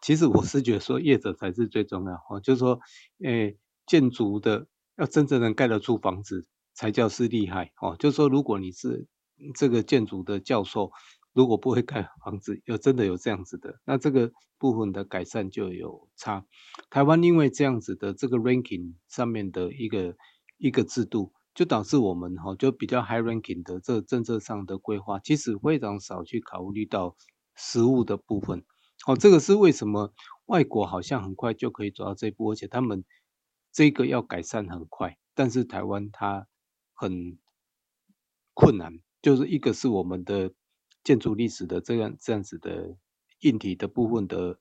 [0.00, 2.78] 其实我是觉得说业者才是最重要哦，就是说，
[3.24, 7.96] 诶，建筑的要真正能盖得出房子才叫是厉害哦。
[7.98, 9.08] 就是说，如果你是
[9.56, 10.92] 这个建筑的教授。
[11.34, 16.44] 如果不会盖房子，有真的有这样子的，那这个部分的改善就有差。
[16.90, 20.14] 台湾因为这样子的这个 ranking 上面的一个
[20.58, 27.16] 一个制度，就导致我们哈就比较 high ranking 的这政策上的规划，其实非常少去考虑到
[27.54, 28.64] 实物的部分。
[29.06, 30.12] 哦，这个是为什么
[30.46, 33.04] 外国好像很快就可以走到这一步，而且他们
[33.72, 36.46] 这个要改善很快，但是台湾它
[36.92, 37.38] 很
[38.52, 40.52] 困难，就是一个是我们的。
[41.04, 42.96] 建筑历史的这样这样子的
[43.40, 44.58] 硬体的部分的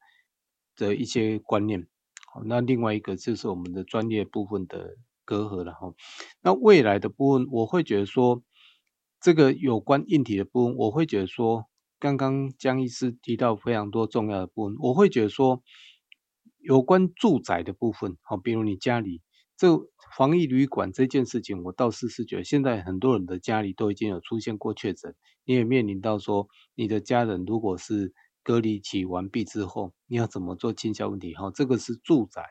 [0.75, 1.88] 的一些观念，
[2.34, 5.93] 好，那另外一个就是我们的专业部分的隔阂了哈。
[6.41, 8.41] 那未来的部分，我会觉得说，
[9.19, 11.67] 这个有关硬体的部分，我会觉得说，
[11.99, 15.62] 刚刚江医师提到非常多重要的部分，我会觉得说，
[16.58, 19.21] 有关住宅的部分，好，比如你家里
[19.62, 19.78] 这
[20.17, 25.13] 防疫旅馆这件事情，我倒是是觉得现在很多人的家里都已经有出现过确诊。
[25.45, 31.36] 你也面临到说，你的家人如果是隔离期完毕之后，你要怎么做清消问题？
[31.36, 32.43] 哈，这个是住宅，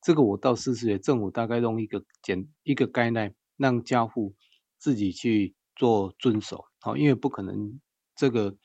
[0.00, 4.34] 这个我倒是觉得政府大概用一个简一个概念，让家户
[4.78, 6.64] 自己去做遵守。
[6.80, 7.78] 好，因为不可能
[8.16, 8.56] 这个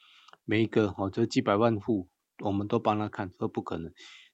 [0.45, 2.08] 每一个哈，这几百万户
[2.41, 3.91] 我们都帮他看，这不可能。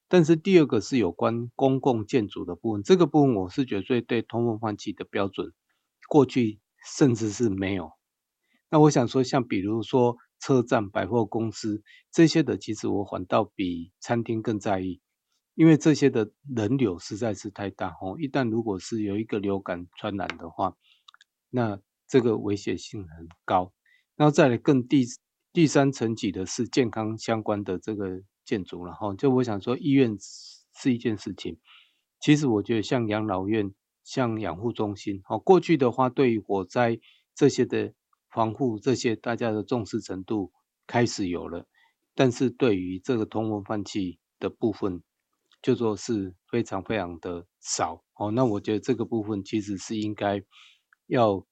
[0.10, 5.52] 但是第二个是有关公共建筑的部分，这个部分我是觉得最对通风换气的标准，
[6.08, 6.60] 过去
[6.96, 7.92] 甚至是没有。
[8.70, 15.02] 那我想说，像比如说车站、百货公司这些的，其实我反倒比餐厅更在意，
[15.56, 18.16] 因为这些的人流实在是太大哦。
[18.20, 20.76] 一旦如果是有一个流感传染的话，
[21.50, 23.74] 那这个危险性很高。
[24.16, 25.06] 然后再来更第
[25.54, 29.14] 第三层级的是健康相关的这个建筑了哈。
[29.14, 30.18] 就我想说，医院
[30.74, 31.60] 是一件事情，
[32.20, 37.00] 其实我觉得像养老院、像养护中心，哦，过去的话对于火灾
[37.36, 37.94] 这些的。
[38.30, 40.52] 防护这些大家的重视程度
[40.86, 41.66] 开始有了，
[42.14, 45.02] 但是对于这个通风换气的部分，
[45.62, 48.30] 就说是非常非常的少哦。
[48.30, 50.44] 那我觉得这个部分其实是应该
[51.08, 51.48] 要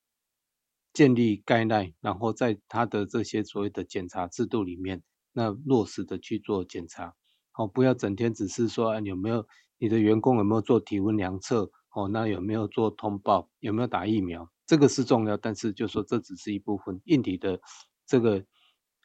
[0.94, 5.02] 建立概念，然后在他的这些所谓的检查制度里面，
[5.36, 7.14] 那落实的去做检查，
[7.58, 9.46] 哦，不要整天只是说，啊，有没有
[9.78, 14.50] 你的员工有没有做体温量测，哦，那有没有做通报，有没有打疫苗？
[14.66, 17.60] 这个是重要，但是就说这只是一部分硬体的
[18.08, 18.46] 这个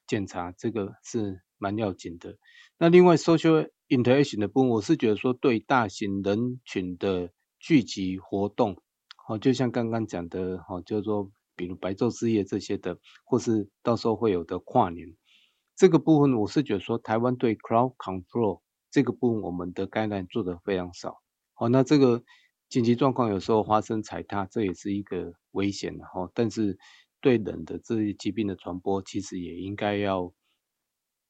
[0.07, 2.39] 检查，这个是蛮要紧的。
[2.79, 8.81] 那另外 social interaction 的部分，我是觉得说对大型人群的聚集活动，
[9.29, 15.15] 哦，就像刚刚讲的，哦，就是说比如白昼之夜这些的，或是到时候会有的跨年，
[15.81, 21.23] 这个部分我是觉得说台湾对 crowd control 这个部分我们的概念做得非常少。
[21.55, 22.23] 好，那这个。
[22.69, 26.31] 紧急状况有时候发生踩踏，这也是一个危险的哈。
[26.35, 26.79] 但是
[27.21, 30.33] 对人的这些疾病的传播，其实也应该要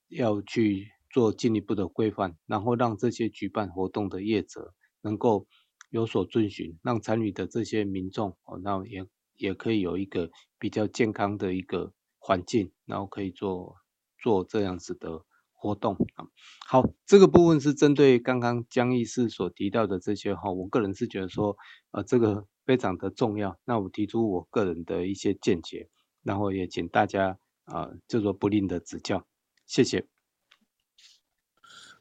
[0.09, 5.47] 要去做进一步的规范，然后让这些举办活动的业者能够
[5.89, 9.07] 有所遵循，让参与的这些民众哦，那也
[9.39, 13.77] 也可以有一个比较健康的一个环境，然后可以做
[14.23, 15.25] 做这样子的。
[15.63, 16.25] 活动啊，
[16.67, 21.55] 好，这个部分是针对刚刚江医师所提到的这些哈，我个人是觉得说，
[21.91, 23.59] 呃，这个非常的重要。
[23.67, 25.91] 那我提出我个人的一些见解，
[26.23, 29.27] 然后也请大家啊，就、说不吝的指教，
[29.67, 30.07] 谢谢。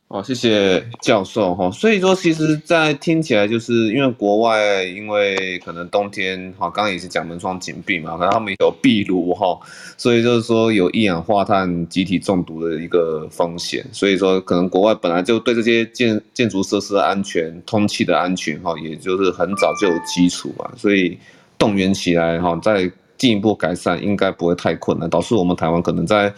[0.09, 1.69] 哦，谢谢教授哈。
[1.69, 9.55] 所以说，其实，在听起来，就是因为国外，因为可能冬天哈，刚刚也是讲门窗紧闭嘛，可能他们有壁炉哈，
[9.97, 13.85] 所以就是说有一氧化碳集体中毒的一个风险。
[13.91, 21.15] 所以说，可能国外本来就对这些建建筑设施的安全、通气的安全哈，也就是很早就有基础嘛，所以
[21.59, 25.07] 动员起来哈，再进一步改善，应该不会太困难。
[25.07, 26.33] 导致我们台湾可能在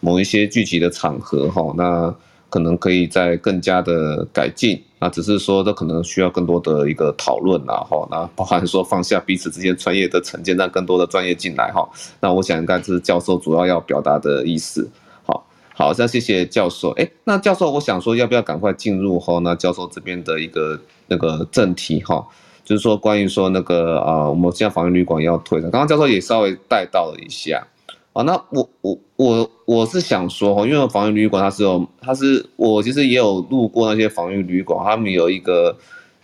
[0.00, 2.14] 某一些聚集的场合哈，那。
[2.54, 11.84] 可能可以再更加的改进，那只是说这可能需要更多的一个讨论啦，哈，那包含说放下彼此之间专业的成见，让更多的专业进来哈。
[12.20, 14.88] 那我想应该是教授主要要表达的意思。
[15.24, 16.92] 好，好，那谢谢教授。
[16.92, 19.40] 哎，那教授，我想说要不要赶快进入哈？
[19.40, 22.24] 那教授这边的一个那个正题哈，
[22.64, 27.66] 就是说关于说那个啊，我们现在防疫旅馆要退的，刚刚教授也稍微带到了一下。
[28.14, 35.76] 啊，那我我我我是想说哈，因为防御旅馆它是有，它是我其实也有路过那些防御旅馆，他们有一个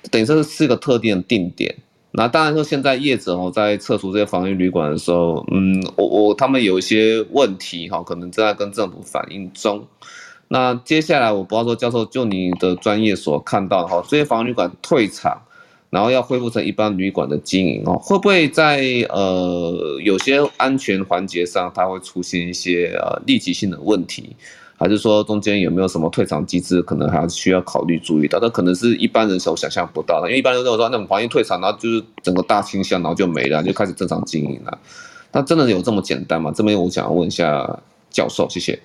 [0.08, 1.74] 等于说是一个特定的定点。
[2.12, 9.84] 那当然说现在业者哦在撤除这些防疫旅馆的时候，嗯，我我他们有一些问题哈，可能正在跟政府反映中。
[10.46, 15.42] 那接下来我不知道说教授就你的专业所看到哈，这些防疫旅馆退场。
[15.90, 24.36] 然后要恢复成一般旅馆的经营哦，会不会在呃有些安全环节上，它会出现一些呃立即性的问题，
[24.78, 28.38] 还是说中间有没有什么退场机制，可能还需要考虑注意到？
[28.40, 34.78] 那可能是一般人所想象不到的，因为一般人都说那种防疫退场，然后就是整个大清箱，然后就没了，就开始正常经营了。
[35.32, 36.52] 那真的有这么简单吗？
[36.54, 38.78] 这边我想问一下教授，谢谢。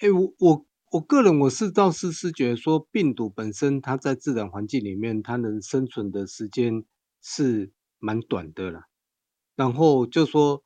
[0.00, 0.65] 哎，我我。
[0.92, 6.84] 我个人我是倒是是觉得说，病毒本身它在自然环境里面，它能生存的时间
[7.20, 8.84] 是蛮短的啦。
[9.56, 10.62] 然后就说，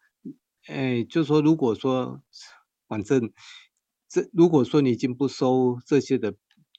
[0.67, 2.21] 哎，就说如果说，
[2.87, 3.33] 反正
[4.09, 6.35] 这如果说你已经不收这些的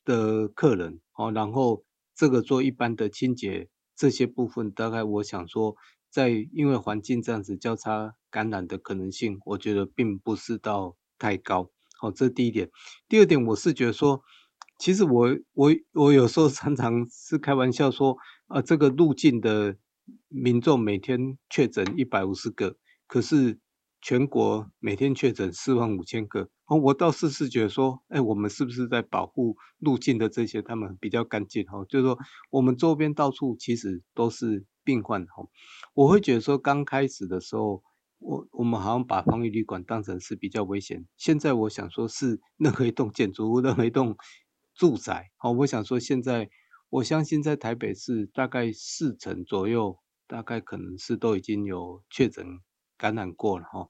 [0.05, 1.83] 的客人，哦，然后
[2.15, 5.75] 这个做一般的清洁这些部分，大概我想说，
[6.11, 11.71] 在因为环境这样子交叉感染的可能性，我觉得并不是到太高。
[12.01, 12.67] 好，这是第一点。
[13.07, 14.23] 第二点，我是觉得说，
[14.79, 19.77] 其实我我我有时候常常是开玩笑说，啊，这个入境的
[20.27, 23.59] 民众每天确诊一百五十个，可是
[24.01, 26.49] 全国每天确诊四万五千个。
[26.65, 31.63] 哦，我倒是是觉得说，哎，我们是不是在保护入境的这些他们比较干净？
[31.67, 32.17] 哈，就是说
[32.49, 35.23] 我们周边到处其实都是病患。
[35.27, 35.43] 哈，
[35.93, 37.83] 我会觉得说，刚开始的时候。
[38.21, 44.15] 我我们好像把防疫旅馆当成是比较危险，现在我想说是任何一栋建筑物，任何一栋
[44.73, 46.49] 住宅，好，我想说现在
[46.89, 52.45] 我相信在台北市大概四成左右，大概可能是都已经有确诊
[52.97, 53.87] 感染过了哈。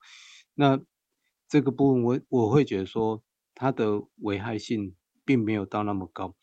[0.56, 0.80] 那
[1.48, 3.22] 这个部分我我会觉得说
[3.54, 6.36] 它的危害性并没有到那么高，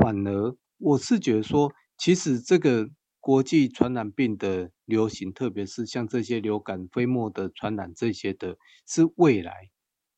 [0.00, 2.90] 反而我是觉得说其实这个。
[3.26, 9.70] 国际传染病的流行，特别是像这些流感、飞沫的传染，这些的是未来，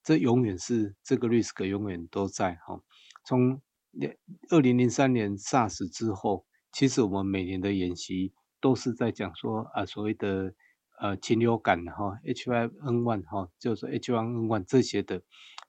[0.02, 2.80] 这永远是这个 risk 永远都在哈。
[3.24, 3.62] 从
[4.50, 10.54] 二零零三年 SARS 之后，其实我们每年的演习都是在讲说啊，所谓的
[11.00, 15.22] 呃禽流感哈，H5N1 哈，就是 H1N1 这些的。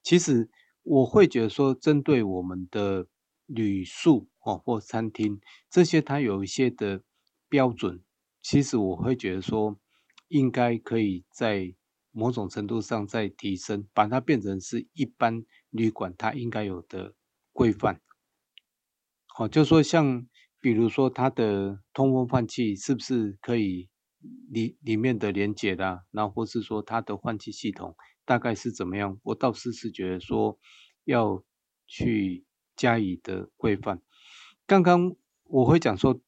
[0.04, 0.50] 其实
[0.84, 3.08] 我会觉得说，针对我们的
[3.46, 7.04] 旅宿哦或餐厅这些，它有一些的。
[7.50, 8.04] 标准，
[8.50, 9.78] 其实我会觉得说，
[10.30, 11.76] 应该可以在
[12.12, 17.14] 某种程度上再提升，把它变成是一般旅馆它应该有的
[17.52, 18.00] 规范。
[19.26, 20.26] 好，就说像
[20.62, 23.90] 比如说它的通风换气是不是可以
[24.50, 29.20] 里里面的连接的，然后或是说它的换气系统大概是怎么样？
[29.24, 30.58] 我倒是是觉得说
[31.04, 31.44] 要
[31.86, 32.46] 去
[32.78, 34.02] 加以的规范。
[34.66, 36.22] 刚刚我会讲说。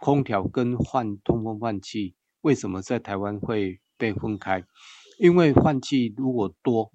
[0.00, 4.64] 空调跟换通风换气，为什么在台湾会被分开？
[5.18, 6.92] 因为换气如果多，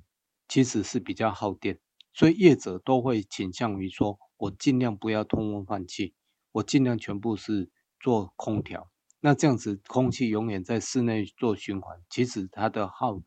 [0.47, 1.79] 其实是比较耗电，
[2.13, 6.13] 所以业者都会倾向于说，我尽量不要通风换气，
[6.51, 8.89] 我尽量全部是做空调。
[9.21, 13.21] 那这样子，空气永远在室内做循环，其实它的耗，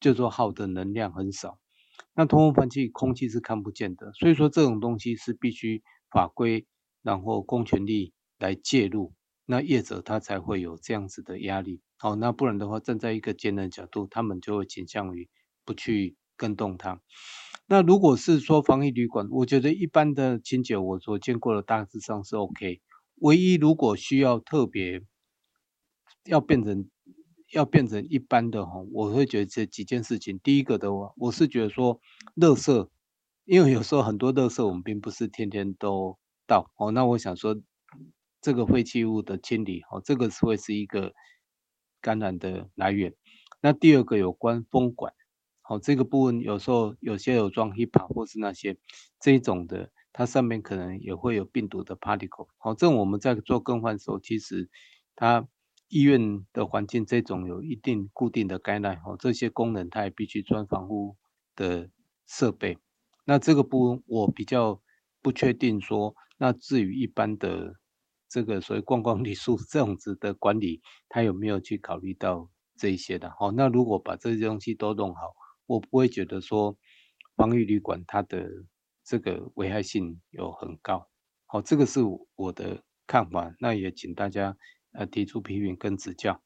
[0.00, 1.58] 就说耗的能量很少。
[2.14, 6.66] 那通风换气，空气是看不见的，所以说这种东西是必须法规，
[7.02, 8.12] 然后公权力。
[8.42, 9.14] 来介入，
[9.46, 11.80] 那业者他才会有这样子的压力。
[11.96, 15.28] 好，那不然的话，站在一个节能角度，他们就会倾向于
[15.64, 17.00] 不去更动它。
[17.68, 22.80] 那如果是说防疫旅馆，我觉得一般的清洁我所见过的大致上是 OK。
[23.20, 25.02] 唯一如果需要特别
[26.24, 26.90] 要变成
[27.52, 30.40] 要变成一般的哈，我会觉得这几件事情。
[30.40, 32.00] 第一个的话，我是觉得说，
[32.34, 32.88] 垃圾，
[33.44, 36.18] 因为有时候很多垃圾我们并不是天天都
[36.48, 36.90] 到哦。
[36.90, 37.54] 那我想说，
[38.42, 41.14] 这个废弃物的清理哦，这个是会是一个
[42.02, 43.14] 感染的来源。
[43.62, 45.14] 那第二个有关风管，
[45.62, 48.76] 好，这个部分有时候有些有装 HEPA 或是那些
[49.18, 49.90] 这一种的。
[50.14, 54.68] 它上面可能也会有病毒的 particle，好，这种我们在做更换的时候，其实
[55.16, 55.48] 它
[55.88, 61.16] 医院的环境这种有一定固定的 guideline，哦，这些功能它也必须装防护
[61.56, 61.88] 的
[62.26, 62.76] 设备。
[63.24, 64.82] 那这个部分我比较
[65.22, 67.76] 不确定说，那至于一般的
[68.32, 73.30] 这个所谓观光旅宿这样子的管理，他有没有去考虑到这一些的？
[73.38, 75.34] 好，那如果把这些东西都弄好，
[75.66, 76.76] 我不会觉得说
[77.36, 78.48] 防疫旅馆它的。
[79.04, 81.08] 这个危害性有很高，
[81.46, 81.98] 好，这个是
[82.36, 84.56] 我的看法，那也请大家
[84.92, 86.40] 呃提出批评跟指教。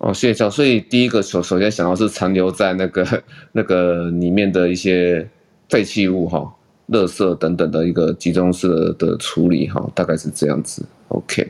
[0.00, 0.50] 哦，谢谢教。
[0.50, 5.30] 所以第一个首首先想到是残留在那个那个里面的一些
[5.70, 6.54] 废弃物哈、
[6.88, 10.84] 垃圾等等的一个集中式的处理哈、哦，大概是这样子。
[11.08, 11.46] OK，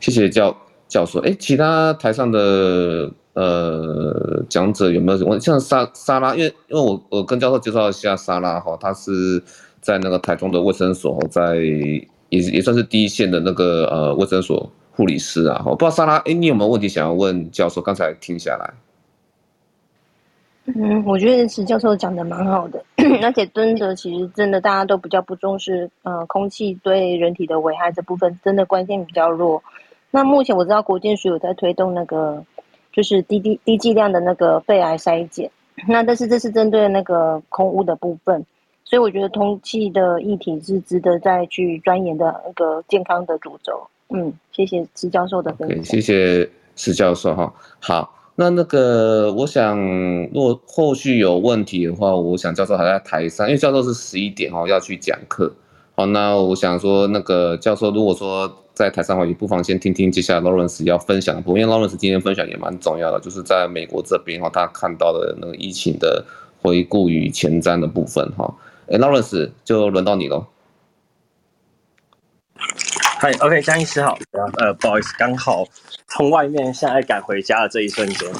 [0.00, 0.56] 谢谢教
[0.88, 1.20] 教授。
[1.20, 3.10] 哎，其他台上的。
[3.34, 5.40] 呃，讲者有没有问？
[5.40, 9.42] 像莎莎拉，因为因为我我跟教授介绍一下莎拉哈，他是
[9.80, 15.60] 在那个台中的卫生所，在也也算是第一线的那个呃卫生所护理师啊。
[15.66, 17.82] 我不知道莎拉，哎，你有没有问题想要问教授？
[17.82, 18.72] 刚才听下来，
[20.66, 22.84] 嗯，我觉得石教授讲的蛮好的，
[23.22, 29.62] 而且真的其实真的大家都比较不重视，呃，空气对人体的危害这部分真的关心比较弱。
[30.10, 32.44] 那目前我知道国健署有在推动那个。
[32.96, 35.50] 就是低低低剂量的那个肺癌筛检，
[35.88, 38.46] 那但是这是针对那个空污的部分，
[38.84, 43.84] 所以我觉得空气的议题是值得再去钻研的那个健康的主轴。
[44.10, 45.84] 嗯，谢谢石教授的分享。
[45.84, 47.52] 谢谢石教授哈。
[47.80, 49.78] 好，那那个我想，
[50.32, 55.52] 如果后续有问题的话，我想教授还在台上，因为教授是十一点哦要去讲课。
[55.96, 58.58] 好，那我想说，那个教授如果说。
[58.74, 66.24] 在台上的话，也不妨先听听接下来 Lawrence 要分享的部分，因为 Lawrence 今天分享也蛮重要的，就是在美国这边哈，他看到的那个疫情的
[66.60, 68.52] 回顾与前瞻的部分哈。
[68.88, 70.44] 哎，Lawrence 就轮到你喽。
[73.24, 74.18] 嗨，OK，江医师好。
[74.58, 75.64] 呃，不好意思，刚好
[76.08, 78.30] 从外面现在赶回家的这一瞬间。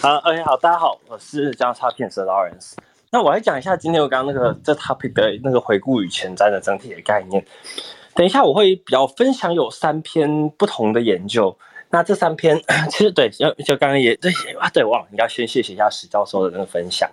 [0.00, 2.74] 好，OK，好，大家好，我是江叉片师 Lawrence。
[3.10, 7.44] 那我来讲一下今天我刚刚那个这 topic 的那个回顾与前瞻的整体的概念。
[8.14, 11.58] 等一下，我会比较分享有三篇不同的研究。
[11.90, 12.56] 那这三篇
[12.88, 17.10] 其实对，就就刚刚也对啊，对，忘了你要先谢谢一下史教授的那个分享。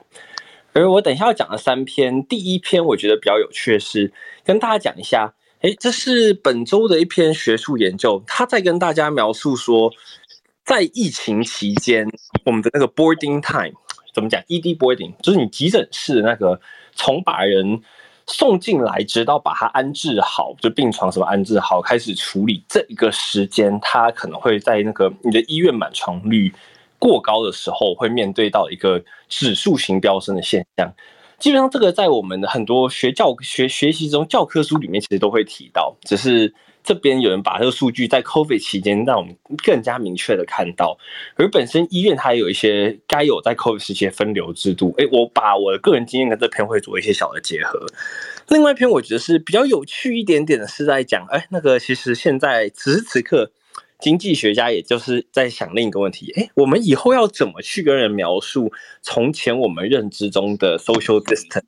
[0.74, 4.13] 而我等一下要讲的三篇，第一篇我觉得比较有趣的是
[4.45, 9.91] 跟大家讲一下，哎，这是本周的一篇学术研究，他在跟大家描述说，
[10.64, 12.08] 在疫情期间，
[12.45, 13.76] 我们的那个 boarding time
[14.14, 16.60] 怎么讲？ED boarding 就是你急诊室那个
[16.93, 17.82] 从把人。
[18.30, 26.53] 送进来，直到把他安置好，就病床什么安置好，开始处理这一个时间，他可能会在那个你的医院满床率
[26.99, 30.93] 过高的时候，会面对到一个指数型飙升的现象。
[31.40, 36.54] 基本上，这个在我们的很多学教学学习中，教科书里面其实都会提到，只是。
[36.84, 40.98] 这边有人把这个数据在 COVID 期间让我们更加明确的看到，
[41.36, 44.96] 而本身医院它也有一些该有在 COVID 时期的分流制度。
[44.98, 47.86] 诶，我把我的个人经验跟这篇会做一些小的结合。
[48.48, 53.52] 另外一篇我觉得是比较有趣一点点的，是在讲，哎，那个其实现在此时此刻，
[54.00, 58.72] 经济学家也就是在想另一个问题，诶，我们以后要怎么去跟人描述
[59.02, 61.64] 从前我们认知中的 social distance，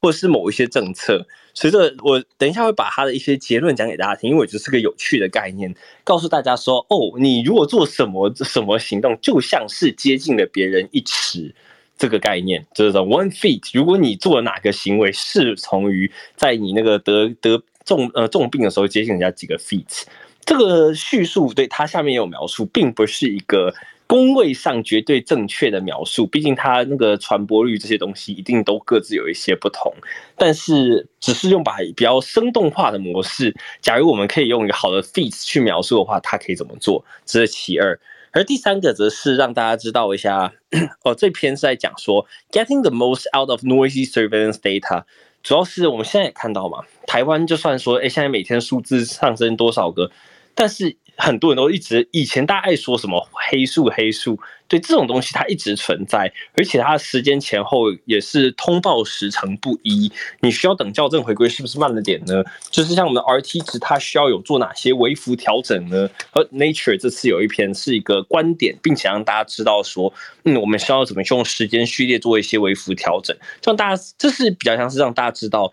[0.00, 1.26] 或是某一些政策？
[1.54, 11.54] 随着我等一下会把他的一些结论讲给大家听，因为我觉得是个有趣的概念，告诉大家说，哦，你如果做什么什么行动，就像是接近了别人一尺，
[11.98, 13.62] 这个概念就是说 one feet。
[13.74, 20.04] 如果你做了哪个行为，是从于在你那个得得重呃重病的时候接近人家几个 feet，
[20.44, 23.74] 这个叙述对它下面也有描述，并不是一个。
[24.04, 29.90] 公位上绝对正确的描述，毕竟它那个传播率这些东西一定都各自有一些不同。
[30.36, 37.02] 但是，只是用把比较生动化的模式，假如我们可以用一个好的 feat 去描述的话，它可以怎么做？
[37.24, 37.98] 这是其二。
[38.32, 40.52] 而第三个则是让大家知道一下，
[41.04, 45.04] 哦，这篇是在讲说 getting the most out of noisy surveillance data，
[45.42, 50.10] 主要是我们现在也看到嘛，台湾就算说，哎，现在每天数字上升多少个。
[50.54, 62.42] 但是很多人都一直以前大家爱说什么黑数黑数，对这种东西它一直存在，而且它时间前后也是通报时程不一，你需要等校正回归是不是慢了点呢？
[62.70, 66.08] 就是像我们的 RT 值，它需要有做哪些微幅调整呢？
[66.32, 70.12] 而 Nature 这次有一篇是一个观点，并且让大家知道说，
[70.44, 75.72] 嗯，我们需要怎么用时间序列做一些微幅调整，让大家这是比较像是让大家知道。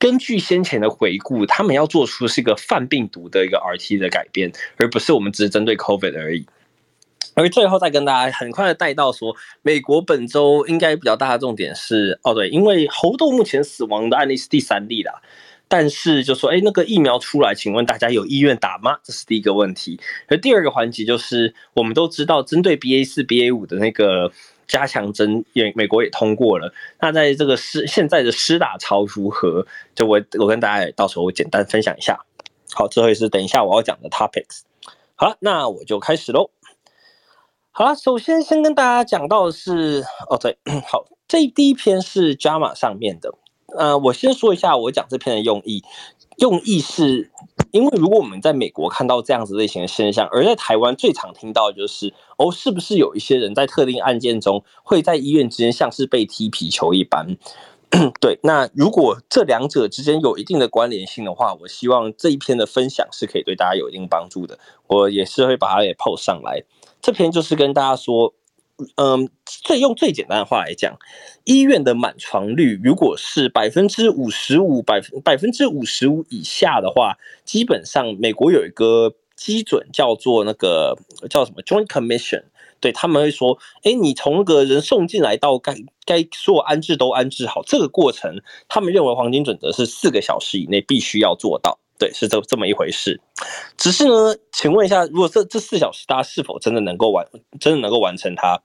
[0.00, 6.46] 根据先前的回顾，他们要做出是一个泛病毒的一个 RT 的改变，而不是我们只针对 COVID 而已。
[7.34, 15.20] 而最后再跟大家很快的带到说，美国本周应该比较大的重点是，哦对，因为猴痘目前死亡的案例是第三例啦，
[15.68, 18.96] 但是就说，哎，那个疫苗出来，请问大家有意愿打吗？
[19.04, 20.00] 这是第一个问题。
[20.28, 24.32] 而第二个环节就是，我们都知道针对 BA 四、BA 五的那个。
[24.70, 29.66] 加强针也美国也通过了，那在这个施现在的施打潮如何？
[29.96, 32.24] 就我我跟大家到时候我简单分享一下。
[32.72, 34.60] 好，最后是等一下我要讲的 topics。
[35.16, 36.50] 好了，那我就开始喽。
[37.72, 40.56] 好了，首先先跟大家讲到的是，哦对，
[40.86, 43.34] 好，这第一篇是 JAMA 上面的。
[43.76, 45.82] 呃，我先说一下我讲这篇的用意，
[46.38, 47.32] 用意是。
[47.72, 57.36] 因为如果我们在美国看到这样子类型的现象，而在台湾最常听到的就是哦，是不是有一些人在特定案件中会在医院之间像是被踢皮球一般？
[58.20, 64.58] 对，那如果这两者之间有一定的关联性的话，我希望这一篇的分享是可以对大家有一定帮助的。
[64.86, 66.62] 我也是会把它给 post 上来。
[67.00, 68.34] 这篇就是跟大家说。
[68.96, 70.98] 嗯，最用最简单的话来讲，
[71.44, 80.96] 医院的满床率如果是百分之五十五、百分百分之五十五以下的话，基本上美国有一个基准叫做那个
[81.28, 82.44] 叫什么 Joint Commission，
[82.78, 85.74] 对，他们会说，哎，你从个人送进来到该
[86.04, 91.79] 该所有安置都安置好，这个过程，他们认为黄金准则是四个小时以内必须要做到。
[92.00, 93.20] 对，是这这么一回事。
[93.76, 97.24] 只是呢，请问一下，如果这这四小时大家是否真的能够完，
[97.60, 98.60] 真的能够完成它？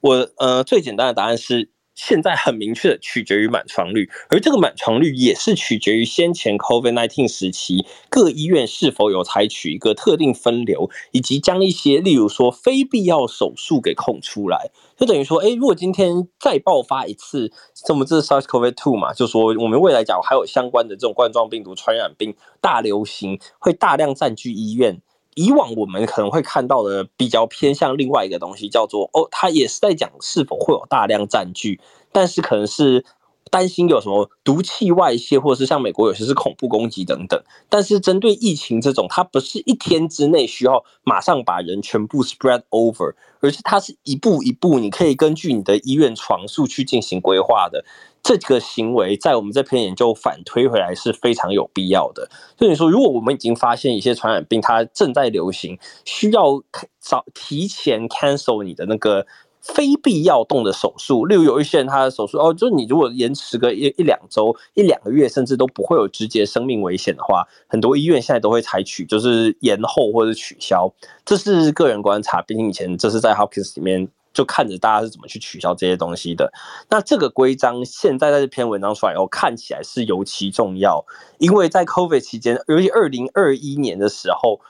[0.00, 1.70] 我呃，最简单的答案是。
[1.98, 14.70] 现在很明确的取决于满床率，而这个满床率也是取决于先前 COVID-19 时期各医院是否有采取一个特定分流，以及将一些例如说非必要手术给空出来。
[14.96, 25.02] 就等于说，哎，如果今天再爆发一次，这么这 SARS-CoV-2 嘛，就说我们未来讲还有相关的这种冠状病毒传染病大流行，会大量占据医院。
[25.38, 31.80] 以往我们可能会看到的比较偏向另外一个东西，叫做哦，它也是在讲是否会有大量占据，
[32.10, 33.04] 但是可能是
[33.48, 37.42] 担心有什么毒气外泄，或者是像美国有些是恐怖攻击等等。
[37.68, 47.84] 但是针对疫情这种，它不是一天之内需要马上把人全部 spread over，而是它是一步一步，你可以根据你的医院床数去进行规划的。
[48.20, 52.28] 这个行为在我们这篇研究反推回来是非常有必要的。
[52.58, 56.62] 所以说，如果我们已经发现一些传染病它正在流行，需要
[56.98, 59.24] 早提前 cancel 你的那个
[59.60, 70.92] 非必要动的手术，例如有一些人他的手术哦，就是你如果延迟个一一两周、一两个月，甚至都不会有直接生命危险的话，很多医院现在都会采取就是延后或者取消。
[71.24, 74.08] 这是个人观察，毕竟以前这是在 Hopkins 里面。
[74.34, 76.52] 就看着大家是怎么去取消这些东西的。
[76.90, 81.04] 那这个规章现在在这篇文章出来以后，看起来是尤其重要，
[81.38, 84.60] 因为在 COVID 期间，尤其二零二一年的时候。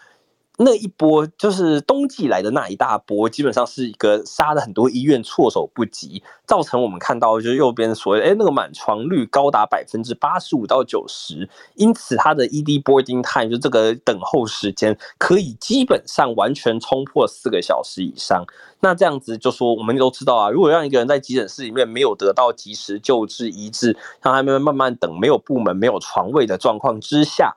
[0.61, 18.45] 那一波就是冬季来的那一大波，基本上是一个杀了很多医院措手不及，造成我们看到就是右边所谓哎那个满床率高达百分之八十五到九十，因此它的 ED boarding time 就这个等候时间可以基本上完全冲破四个小时以上。
[18.81, 27.57] 那这样子就说我们都知道啊，如果让一个人在急诊室里面没有得到及时救治医治，让他们慢慢等没有部门没有床位的状况之下。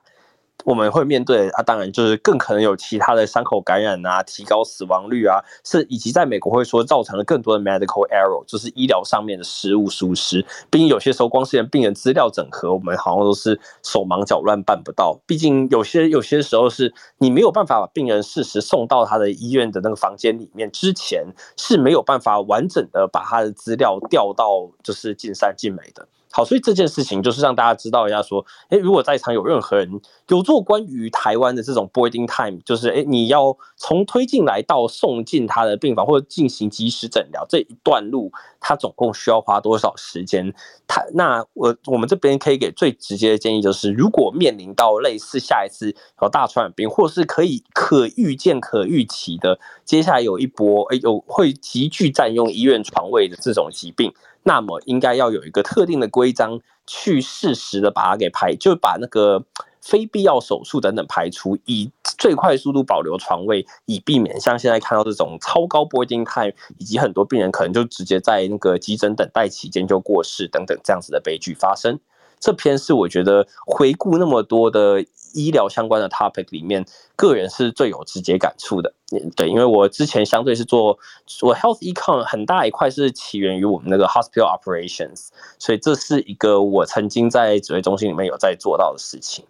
[0.64, 10.44] 我们会面对啊，当然就是更可能有其他的伤口感染啊，提高死亡率啊，是以及在美国会说造成了更多的 medical error，就是医疗上面的失误疏失。
[10.70, 15.18] 毕竟有些时候光是连病人资料整合，我们好像都是手忙脚乱办不到。
[15.26, 21.24] 毕竟有些有些时候是你没有办法把病人适时送到他的医院的那个房间里面之前，
[21.56, 26.06] 是没有办法完整的把他的资料调到就是尽善尽美的。
[26.32, 40.54] 好，所以这件事情就是让大家知道一下，说，诶，如果在场有任何人有做关于台湾的这种 boarding time，就是，诶，你要从推进来到送进他的病房或者进行即时诊疗这一段路，他总共需要花多少时间？
[40.86, 54.14] 他那我我们这边可以给最直接的建议，就是如果面临到类似下一次有大传染病，或是可以可预见、可预期的，接下来有一波，诶，有会急剧占用医院床位的这种疾病。
[54.44, 59.44] 那么应该要有一个特定的规章，去适时的把它给排，就把那个
[59.80, 71.98] 非必要手术等等排除，以最快速度保留床位，以避免像现在看到这种超高 boarding time，以及很多病人可能就直接在那个急诊等待期间就过世等等这样子的悲剧发生。
[72.40, 75.04] 这篇是我觉得回顾那么多的
[75.34, 76.84] 医疗相关的 topic 里面，
[77.16, 78.92] 个人是最有直接感触的。
[79.36, 80.98] 对，因为我之前相对是做
[81.42, 85.28] 我 health econ 很大一块是起源于我们那个 hospital operations，
[85.58, 89.44] 所以这是一个我曾经在指挥中心里面有在做到的事情。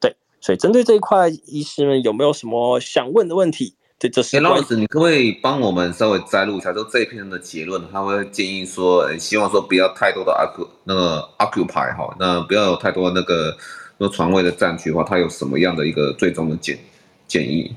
[0.00, 3.76] 对，所以针对这一块，医师们有没有什么想问的问题？
[4.00, 4.40] 对，这是。
[4.40, 7.80] 老师，你可不可以帮我们稍微摘录一下，就这一篇的结论？
[7.92, 13.56] 他会建议说，希望说不要太多的 occup 那个 occupy 哈，那不要有太多那个
[13.98, 16.78] 那床位的占据的话，他有什么样的一个最终的建
[17.26, 17.74] 建议？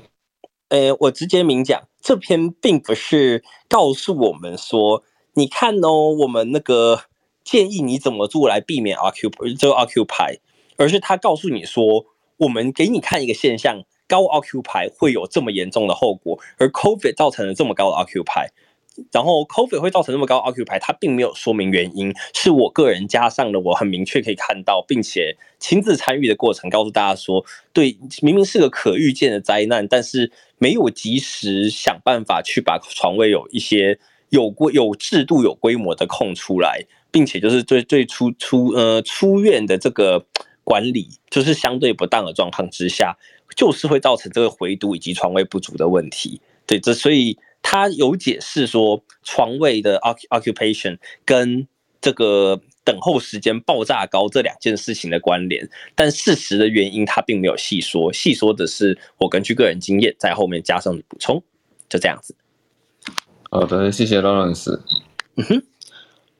[0.68, 5.02] 诶，我直接明讲，这篇并不是告诉我们说，
[5.34, 7.02] 你看哦，我们那个
[7.44, 10.38] 建议你怎么做来避免 occup 这个 occupy，
[10.76, 12.06] 而是他告诉你说，
[12.38, 13.84] 我们给你看一个现象。
[14.08, 18.48] 高 occupy 会有这么严重的后果，而 COVID 造成了这么高的 occupy，
[19.12, 33.98] 然后 COVID 会造成那么高 occupy，它并没有说明原因，是我个人加上了我很明确可以看到，并且亲自参与的过程，告诉大家说，对，明明是个可预见的灾难，但是没有及时想办法去把床位有一些
[34.30, 40.26] 有规有制度有规模的空出来，并且就是最最初出呃出院的这个
[40.64, 43.16] 管理就是相对不当的状况之下。
[43.56, 51.66] 就是会造成这个回堵以及床位不足的问题，对，这所以他有解释说床位的 occupation 跟
[52.00, 61.42] 这个等候时间爆炸高这两件事情的关联，但事实的原因他并没有细说，细说的是我根据个人经验在后面加上补充，
[61.88, 62.34] 就这样子。
[63.50, 64.80] 好的，谢谢 Lawrence。
[65.36, 65.62] 嗯哼，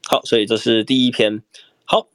[0.05, 1.43] 好，所以这是第一篇。
[1.85, 2.09] 好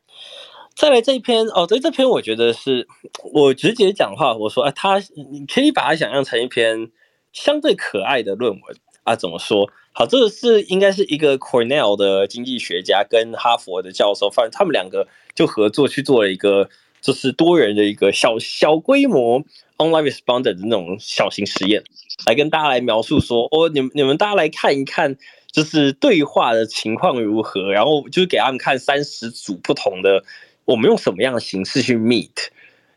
[0.75, 2.87] 再来这一篇哦，对，这篇我觉得是
[3.33, 4.99] 我直接讲话，我说，啊，他
[5.31, 6.91] 你可以把它想象成一篇
[7.31, 9.15] 相对可爱的论文啊。
[9.15, 9.69] 怎么说？
[9.91, 16.69] 好，这个是应该是一个 Cornell 的经济学家跟哈佛的教授，反正他们两个就合作去做了一个，
[17.01, 19.43] 就是多人的一个小小规模
[19.77, 21.83] online respondent 的那种小型实验，
[22.25, 25.15] 来跟大家来描述说，哦，你们你们大家来看一看，
[25.51, 30.23] 就是对话的情况如何，然后就是给他们看三十组不同的。
[30.65, 32.47] 我们用什么样的形式去 meet，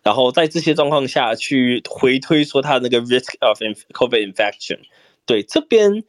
[0.05, 4.79] 然后在这些状况下去回推说他那个 risk of COVID infection。
[5.27, 6.05] 对，这边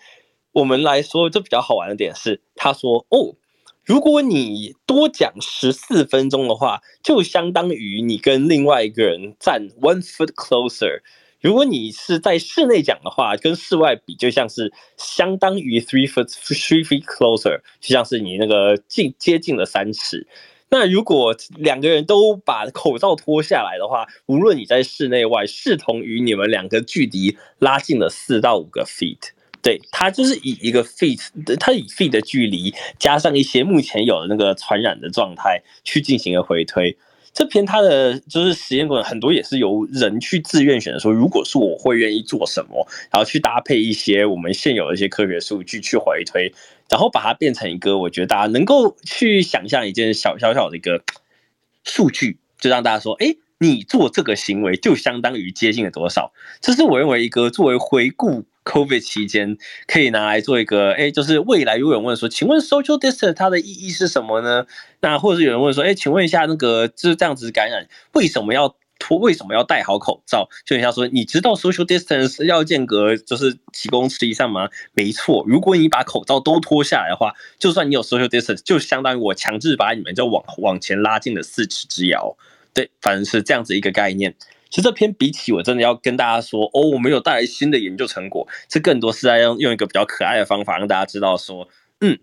[0.51, 3.36] 我们来说，这比较好玩的点是，他说哦，
[3.84, 11.01] 如果你多讲十四分钟的话，就相当于你跟另外一个人站 one foot closer。
[11.39, 20.28] 如果你是在室内讲的话，跟室外比，就像是相当于 three foot three feet closer，就像是你那个近接近了三尺。
[20.70, 29.30] 那如果两个人都把口罩脱下来的话，无论你在室内外，视同于你们两个距离拉近了四到五个 feet。
[29.61, 36.97] 对，它就是以一个 feet，它以 feet 的距离加上一些目前有的那个传染的状态去进行一个回推。
[37.34, 46.51] 这篇它的就是实验过程很多也是由人去自愿选择说，如果是我会愿意做什么，然后去搭配一些我们现有的一些科学数据去回推。
[46.89, 51.03] 然后把它变成一个，我觉得大家能够去想象一件小小小的一个
[51.83, 56.31] 数据，就让大家说，哎，你做这个行为就相当于接近了多少？
[56.61, 59.57] 这是我认为一个作为回顾 COVID 期间
[59.88, 64.65] 可以拿来做一个，哎，就是未来如果有人问说，请问 social distance 它的意义是什么呢？
[65.01, 68.75] 那或者是有人问说，哎，请问一下那个就是这样子感染为什么要？
[69.00, 70.50] 脱为什么要戴好口罩？
[70.66, 74.70] 就很像说，你知道 social distance 要间隔就是几公尺以上吗？
[74.93, 82.36] 没错，如果你把口罩都脱下来的话，就算你有 social distance，就相当于我强制把你们就往往前拉近了四尺之遥。
[82.74, 84.36] 对，反正是这样子一个概念。
[84.70, 91.70] 其实这篇比起我真的要跟大家说，哦，我们有带来新的研究成果，这更多是在用用一个比较可爱的方法让大家知道说，
[92.02, 92.20] 嗯，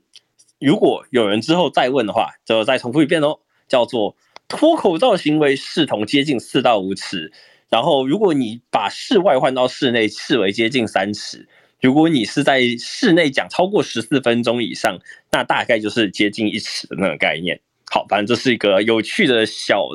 [0.58, 4.16] 如果有人之后再问的话，就再重复一遍哦，叫做。
[4.48, 7.32] 脱口罩行为视同接近四到五尺，
[7.70, 11.48] 然后如果你把室外换到室内，视为接近三尺。
[11.80, 14.98] 如果你是在室内讲超过十四分钟以上，
[15.32, 17.60] 那大概就是接近一尺的那个概念。
[17.90, 19.88] 好，反正这是一个有趣的小，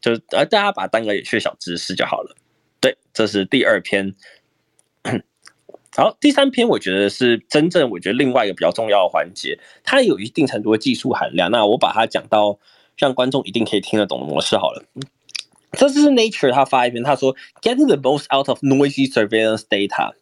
[0.00, 2.36] 就呃大家把它当个有趣的小知识就好了。
[2.80, 4.14] 对，这是第二篇。
[5.96, 11.50] 好，第三篇我觉得是真正我觉得另外一个比较重要的环节，它有一定程度的技术含量。
[11.50, 12.58] 那我把它讲到。
[12.96, 14.84] 让观众一定可以听得懂的模式好了。
[15.72, 20.12] 这是 Nature 他发一篇，他说 Getting the most out of noisy surveillance data。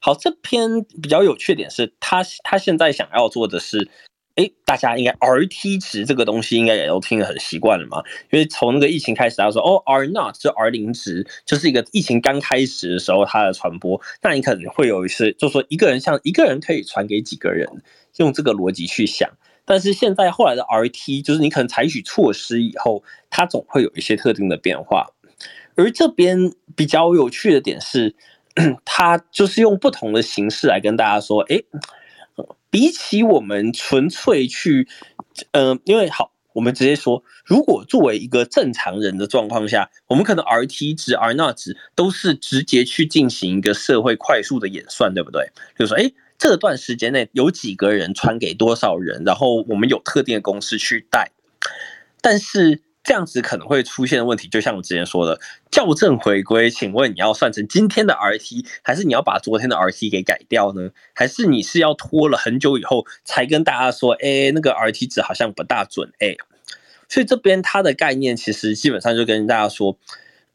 [0.00, 3.88] 好，这篇比较有趣点是他他现在想要做的是，
[4.36, 8.02] 哎，大家应该 RT 值这个东西应该也都听得很习惯了嘛？
[8.30, 14.00] 因为从那个疫情开始，他说哦，R not 就 R 零值，就是一个疫情刚开始的时候它的传播。
[14.22, 17.82] 那你可能会有一次，就说一个人像一个人可以传给几个人，
[18.18, 19.28] 用这个逻辑去想。
[19.68, 25.06] 但是现在后来的 RT，就是你可能采取措施以后，它总会有一些特定的变化。
[25.76, 28.16] 而这边比较有趣的点是，
[28.84, 31.62] 它就是用不同的形式来跟大家说，哎。
[32.70, 34.86] 比起我们纯粹去，
[35.52, 45.50] 嗯、呃，因为好，我们直接说，如果作为一个正常人的状况下，我们可能 RT 值、R0 值都是直接去进行一个社会快速的演算，对不对？
[45.78, 51.32] 就是说，哎，这段时间内有几个人传给多少人，然后我们有特定的公式去带，
[52.20, 52.82] 但是。
[53.04, 60.90] 这样子可能会出现的问题，就像我之前说的，校正回归，请问你要算成今天的 RT，还是你要把昨天的 RT 给改掉呢？
[61.14, 66.36] 还是你是要拖了很久以后才跟大家说，哎，那个 RT 值好像不大准，哎，
[67.08, 69.96] 所以这边它的概念其实基本上就跟大家说，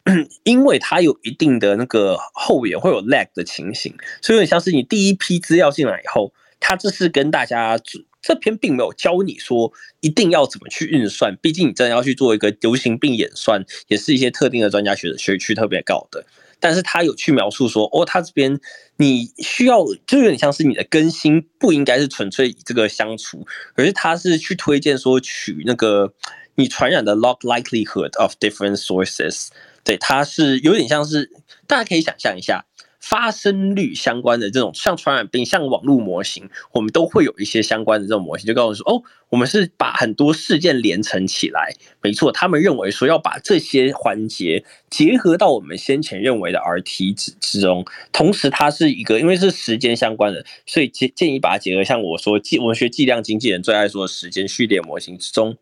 [0.43, 7.79] 因为它有一定的那个后援会有 lag 的情形，所以有点像是你第一批资料进来以后，它这是跟大家。
[8.25, 16.25] 这篇并没有教你说一定要怎么去运算，毕竟你真的要去做一个流行病演算，也是一些特定的专家学的学区特别高的。
[16.57, 18.61] 但是他有去描述说，哦，他这边
[18.95, 23.45] 你需要就有点像是你的更新不应该是纯粹以这个相除，
[23.75, 26.13] 而是他是去推荐说取那个
[26.55, 29.49] 你传染的 log likelihood of different sources，
[29.84, 31.29] 对，它是有点像是
[31.67, 32.65] 大家可以想象一下。
[33.05, 41.75] 发生率相关的这种像传染病、像网络模型，我们都会有一些相关的这种模型，就告诉说，哦，我们是把很多事件连成起来。
[42.01, 55.57] 没错，他们认为说要把这些环节结合到我们先前认为的 RT 值之中，同时它是一个因为是时间相关的，所以建建议把它结合，像我说计我们学计量经纪人最爱说的时间序列模型之中。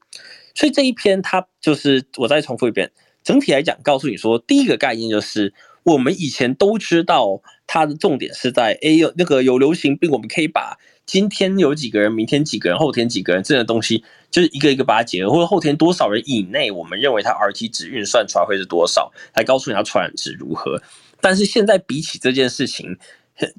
[0.54, 2.92] 所以这一篇它就是我再重复一遍，
[3.24, 5.54] 整体来讲，告诉你说第一个概念就是。
[5.84, 20.80] 我们以前都知道，它的重点是在 A 有那个有流行病，我们可以把今天有几个人，明天几个人，后天几个人这样的东西，就是一个一个把它结合，或者后天多少人以内，我们认为它 RT 值运算出来会是多少，来告诉你它传染值如何。
[21.20, 23.00] 但是现在比起这件事情。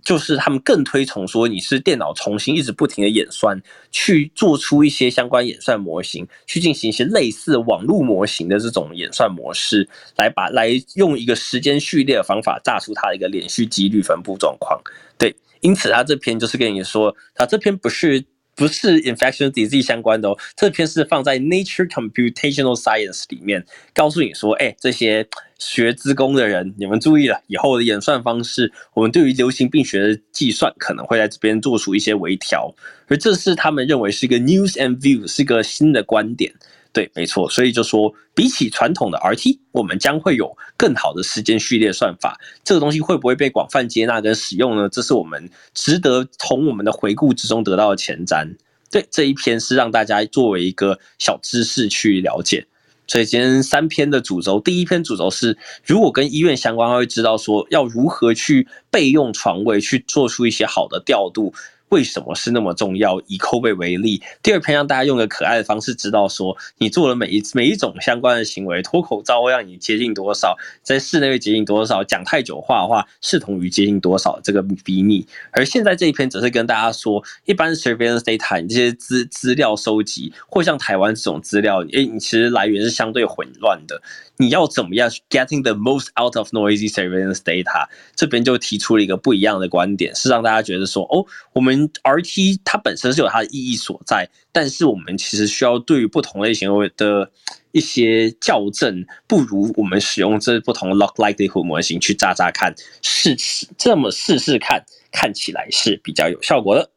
[0.04, 3.60] 就是他们更推崇说，你是电脑重新一直不停的演算，
[3.90, 14.80] 去做出一些相关演算模型，去进行一些类似网络模型的这种演算模式，来把来用一个时间序列的方法炸出它的一个连续几率分布状况。
[15.16, 18.24] 对，因此他这篇就是跟你说，他这篇不是。
[18.54, 25.26] 不是 infection disease 相关的哦，这篇是放在 Nature Computational Science 里面，告诉你说，哎，这些
[25.58, 32.74] 学资工的人，你们注意了，以后的演算方式，我们对于流行病学的计算可能会在这边做出一些微调，
[33.08, 36.52] 而这是他们认为是一个 news and view，是一个新的观点。
[36.92, 42.38] 对，没错，所以就说，比起传统的 RT，我们将会有更好的时间序列算法。
[42.62, 44.90] 这个东西会不会被广泛接纳跟使用呢？
[44.90, 48.56] 这是我们值得从我们的回顾之中得到的前瞻。
[48.90, 52.66] 对，这一篇是让大家作为一个小知识去了解。
[53.06, 61.54] 所以今天三篇的主轴，第一篇主轴是如果跟医院相关，会知道说要如何去备用床位，去做出一些好的调度。
[61.92, 63.20] 为什么是那么重要？
[63.26, 75.26] 以 COVID 为例，第二篇让大家用个可爱的方式知道说，你做了每一每一种相关的行为，脱口罩会让你接近多少，在室内会接近多少，讲太久话的话，视同于接近多少这个比拟。
[75.50, 84.00] 而现在这一篇则是跟大家说，一般 surveillance data 你这些资资料收集，或像台湾这种资料，诶，你其实来源是相对混乱的。
[84.42, 87.86] 你要怎么样 getting the most out of noisy surveillance data？
[88.16, 97.30] 这边就提出了一个不一样的观点，是让大家觉得说，哦，我们 RT 它本身是有它的意义所在，但是我们其实需要对于不同类型的
[97.70, 106.90] 一些校正，不如我们使用这不同 log likelihood 模型去炸炸看，试试这么试试看，看起来是比较有效果的。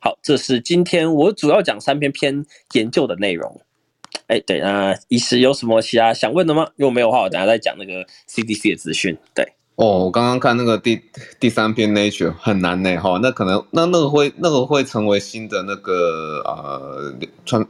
[0.00, 3.62] 好，这是今天我主要讲三篇篇研究的内容。
[4.26, 6.66] 哎，对，那医师有什么其他想问的吗？
[6.76, 9.16] 如果没有的话，我等下再讲那个 CDC 的资讯。
[9.34, 9.46] 对，
[9.76, 11.00] 哦，我刚刚看那个第
[11.38, 17.60] 第三篇 Nature 很难呢，哈，那可能那那个会那个会成为新的那个呃传，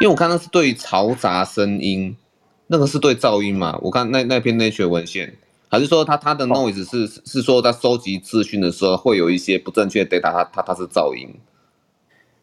[0.00, 2.16] 因为我看那是对嘈杂声音，
[2.66, 3.78] 那个是对噪音嘛？
[3.82, 5.36] 我看那那篇 Nature 文献，
[5.68, 11.28] 还是说他他的 noise 是、哦、是说在收集资讯的时候会有一些不正确的 data，它它它是噪音。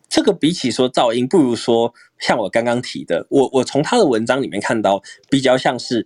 [0.10, 6.05] 这个比起说噪音，不如说像我刚刚提的，我我从他的文章里面看到，比较像是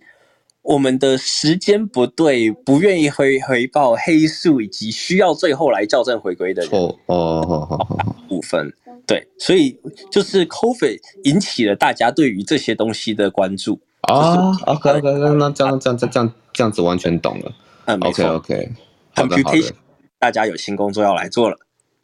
[0.62, 8.72] 我们的时间不对，不愿意回回报黑数，以及需要最后来校正回归的人哦哦好好好部分，
[9.06, 9.78] 对，所以
[10.10, 14.52] 就是 COVID 引起了大家对于这些东西的关注啊。
[14.66, 17.52] OK OK，那这样这样这样这样这样子完全懂了。
[17.86, 18.70] 嗯，OK OK，
[19.16, 19.74] 好的好的，
[20.18, 21.56] 大家有新工作要来做了。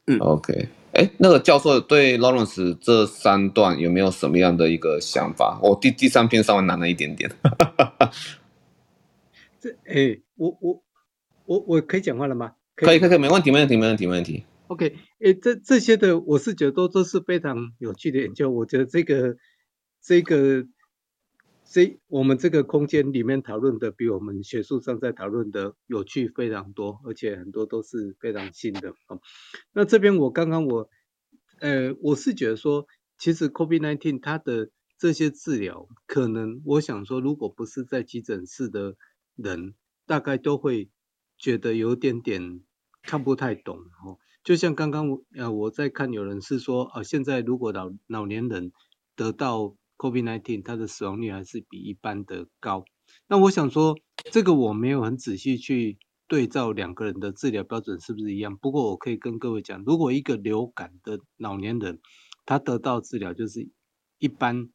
[0.06, 0.68] 嗯，OK。
[0.92, 5.60] 哎，那个教授对 Lawrence 这三段有没有什么样的一个想法？
[5.62, 7.30] 我、哦、第第三篇稍微难了一点点。
[9.60, 10.82] 这哎，我我
[11.44, 12.52] 我我可以讲话了吗？
[12.74, 14.44] 可以可以可以，没问题没问题没问题没问题。
[14.68, 18.50] OK，哎，这这些的我是觉得都都是非常有趣的研究。
[18.50, 19.36] 我觉得这个
[20.02, 20.64] 这个
[21.70, 28.90] 这我们这个空间里面讨论的比我们学术上在讨论的有趣非常多，而且很多都是非常新的。
[29.08, 29.20] 哦，
[29.72, 30.88] 那这边我刚刚我
[31.60, 32.86] 呃我是觉得说，
[33.18, 38.96] 其实 COVID-19 它的这些治疗，可能我想说，如果不是在急诊室的。
[39.40, 40.90] 人大概都会
[41.38, 42.60] 觉得有点点
[43.02, 48.72] 看不太懂哦，就像刚刚我呃我在看有人是说啊，现在如果老老年人
[49.14, 52.84] 得到 COVID-19，它的死亡率还是比一般的高。
[53.26, 53.98] 那我想说，
[54.30, 58.56] 这个我没有很仔细去对照两个人的治疗标准是不是一样。
[58.56, 62.00] 不过我可以跟各位讲，如果一个流感的老年人，
[62.46, 63.68] 他得到治疗就是
[64.18, 64.70] 一般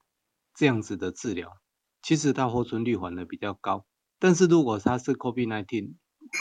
[0.54, 1.54] 这样子的治疗，
[2.02, 3.86] 其实他活存率反而比较高。
[4.20, 5.94] 但是如果他是 COVID-19，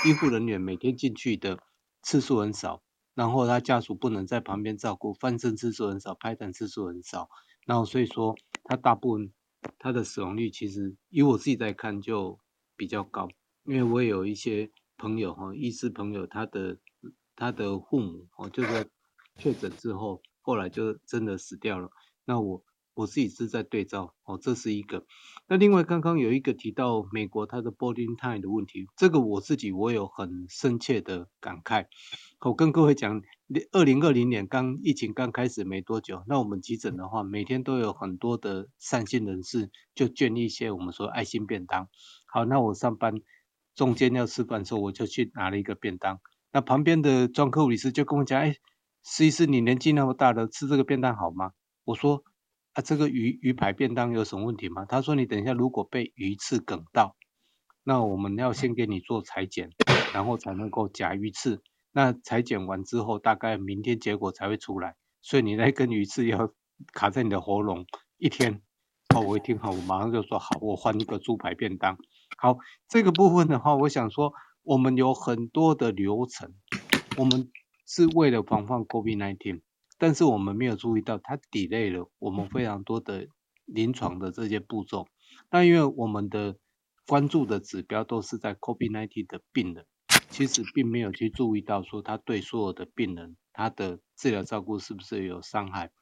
[0.06, 1.58] 医护人员每天进去的
[2.02, 2.82] 次数很少，
[3.14, 7.28] 然后他家属不能在旁边照顾，翻身次数很少，拍痰次数很少，
[7.66, 8.34] 然后所以说
[8.64, 9.32] 它大部分
[9.78, 12.38] 它的死亡率其实以我自己在看就
[12.76, 13.28] 比较高，
[13.64, 16.78] 因为我也有一些朋友哈，医师朋友他的
[17.36, 18.86] 他的父母哦，就在
[19.36, 21.90] 确诊之后，后来就真的死掉了，
[22.24, 22.64] 那我。
[22.94, 25.06] 我自己是在对照哦，这是一个。
[25.48, 31.86] 那另外刚刚有一个提到美国它的 boarding time 的问题，这个我自己我有很深切的感慨。
[32.40, 33.22] 我跟各位讲，
[33.72, 41.88] 二零二零年刚疫情刚开始没多久，那我们急诊的话，每天都有很多的善心人士就捐一些我们说爱心便当。
[42.26, 43.14] 好，那我上班
[43.74, 46.20] 中间要吃饭的时候，我就去拿了一个便当。
[46.52, 48.52] 那旁边的专科护理师就跟我讲，哎，
[49.02, 51.52] 实习师你年纪那么大了，吃这个便当好吗？
[51.84, 52.22] 我说。
[52.74, 54.86] 啊，这个鱼鱼排便当有什么问题吗？
[54.86, 57.16] 他说，你等一下如果被鱼刺梗到，
[57.84, 59.70] 那我们要先给你做裁剪，
[60.14, 61.62] 然后才能够夹鱼刺。
[61.92, 66.54] 那裁剪完之后，大概明天结果才会出来，所以你那根鱼刺要
[66.94, 67.84] 卡在你的喉咙
[68.16, 68.62] 一天。
[69.14, 71.98] 哦，我一听好，我马上就说好，我换一个猪排便当。
[72.38, 72.56] 好，
[72.88, 76.54] 这个部分的话，我想说，我们有很多的流程，
[77.18, 77.50] 我们
[77.86, 79.60] 是为了防范 COVID-19。
[80.02, 83.28] 但是我们没有注意到，它 delay 了我们非常多的
[83.66, 85.06] 临床的这些步骤。
[85.48, 86.56] 那因为我们的
[87.06, 89.86] 关注的指标都是在 COVID-19 的病人，
[90.28, 95.92] 其实并没有去注意到说他对所有的病人他的治疗照顾是不是有伤害。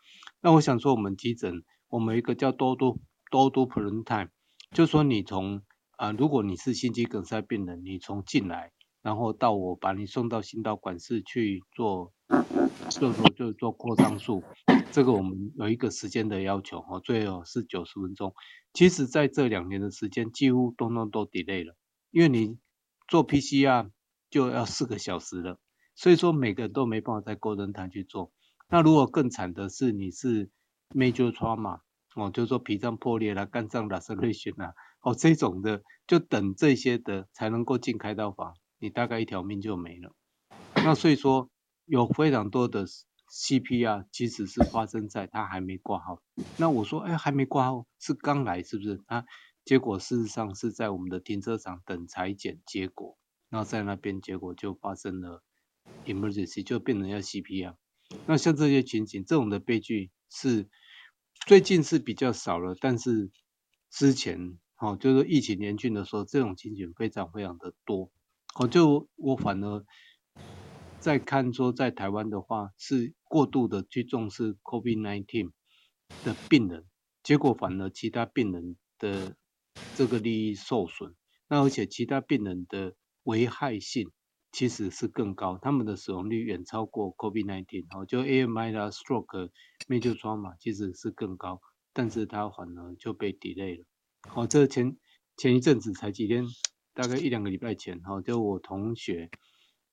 [0.40, 2.98] 那我想说，我们急诊我们一个叫多多
[3.30, 4.30] 多多 prone time，
[4.70, 5.58] 就说你从
[5.98, 8.72] 啊、呃，如果你是心肌梗塞病人，你从进来，
[9.02, 12.12] 然后到我把你送到心导管室去做。
[12.90, 14.42] 就说就是做扩张术，
[14.90, 18.34] 这个我们有一个时间的要求哦，最好是九十分钟。
[18.72, 21.76] 其实在这两年的时间，几乎都都都 delay 了，
[22.10, 22.58] 因为你
[23.06, 23.90] 做 PCR
[24.28, 25.58] 就要四个小时了，
[25.94, 28.32] 所以说每个人都没办法在 golden time 去做。
[28.68, 30.50] 那如果更惨的是你是
[30.90, 31.80] major trauma
[32.16, 40.12] 哦，就是说脾脏破裂了、肝脏 laceration 啦，哦这种的，就等这些的才能够进开刀房，你大概一条命就没了。
[40.74, 41.48] 那所以说。
[41.86, 46.22] 有非常多的 CPR 其实是发生在他还没挂号。
[46.56, 49.02] 那我说，哎，还没挂号是刚来是不是？
[49.08, 49.26] 他
[49.64, 53.18] 结果事实上是在我们的停车场等裁剪结果，
[53.48, 55.42] 然后在那边结果就发生了
[56.04, 57.74] emergency，就变成要 CPR。
[58.26, 60.68] 那像这些情景，这种的悲剧是
[61.44, 63.32] 最近是比较少了，但是
[63.90, 68.12] 之前，哦，就是疫情严峻的时候，这种情景非常非常的多。
[68.58, 69.84] 我，就我反而。
[70.98, 75.50] 在看说，在台湾的话，是过度的去重视 COVID-19
[76.26, 76.84] 的病人，
[77.22, 79.34] 结果反而其他病人的
[79.94, 81.14] 这个利益受损。
[81.48, 84.10] 那而且其他病人的危害性
[84.52, 87.86] 其实是更高，他们的死亡率远超过 COVID-19。
[87.98, 89.48] 哦，就 AMI 啦、Stroke、
[89.88, 91.62] Major Trauma 其实是更高，
[91.94, 93.86] 但是它反而就被 delay 了。
[94.28, 94.98] 好，这前
[95.38, 96.44] 前一阵子才几天，
[96.94, 99.30] 大概一两个礼拜前，哈，就我同学。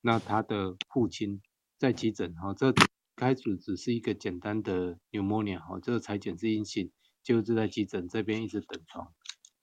[0.01, 1.41] 那他的父亲
[1.77, 2.73] 在急诊哈，这
[3.15, 6.91] 开始只是一个简单的 pneumonia 哈，这个裁剪是阴性，
[7.23, 9.11] 就是在急诊这边一直等床，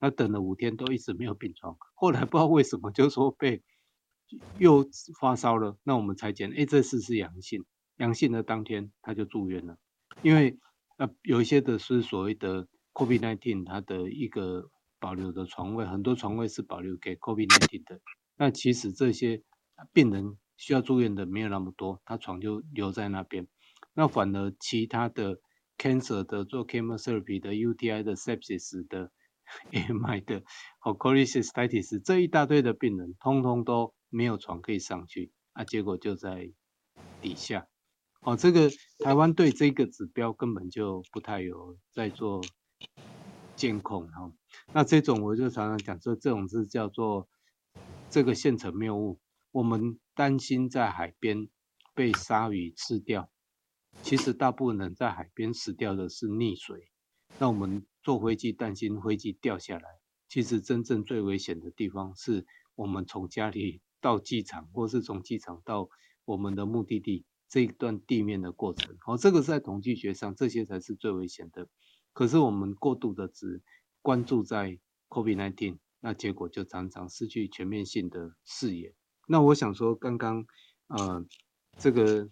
[0.00, 3.62] 那等了五天都一直没有病床，后来不知道为什么就说被
[4.58, 4.84] 又
[5.20, 7.64] 发烧了，那我们才检，哎，这次是阳性，
[7.96, 9.78] 阳性的当天他就住院了，
[10.22, 10.58] 因为
[10.98, 14.68] 呃有一些的是所谓的 COVID-19，它的一个
[15.04, 18.00] 保留的床位，很多床位是保留给 COVID-19 的，
[18.38, 19.42] 那其实这些
[19.92, 23.46] 病人需要住院的没有那么多，他床就留在那边。
[23.92, 25.40] 那反而其他的
[25.76, 29.12] cancer 的做 chemotherapy 的 UTI 的 sepsis 的
[29.72, 30.42] AMI 的
[30.78, 36.50] 和 cholecystitis 这一大堆的病人，通通都没有床可以上去啊，结果就在
[37.20, 37.68] 底下。
[38.22, 42.40] 哦，这个台湾对这个指标根本就不太有在做
[43.64, 44.30] 监控哈。
[44.74, 47.26] 那这种我就常常讲说，这种是叫做
[48.10, 49.18] 这个现成谬误。
[49.52, 51.48] 我们担心在海边
[51.94, 53.30] 被鲨鱼吃掉。
[54.02, 56.90] 其实大部分人在海边死掉的是溺水，
[57.38, 59.88] 那我们坐飞机担心飞机掉下来。
[60.28, 62.44] 其实真正最危险的地方是
[62.74, 65.88] 我们从家里到机场，或是从机场到
[66.26, 68.94] 我们的目的地这一段地面的过程。
[69.00, 71.66] 好，这个在统计学上，这些才是最危险的。
[72.14, 73.60] 可是我们过度的只
[74.00, 74.78] 关注在
[75.10, 78.94] COVID-19，那结果就常常失去全面性的视野。
[79.28, 80.46] 那我想说，刚刚
[80.86, 81.26] 呃
[81.76, 82.30] 这个。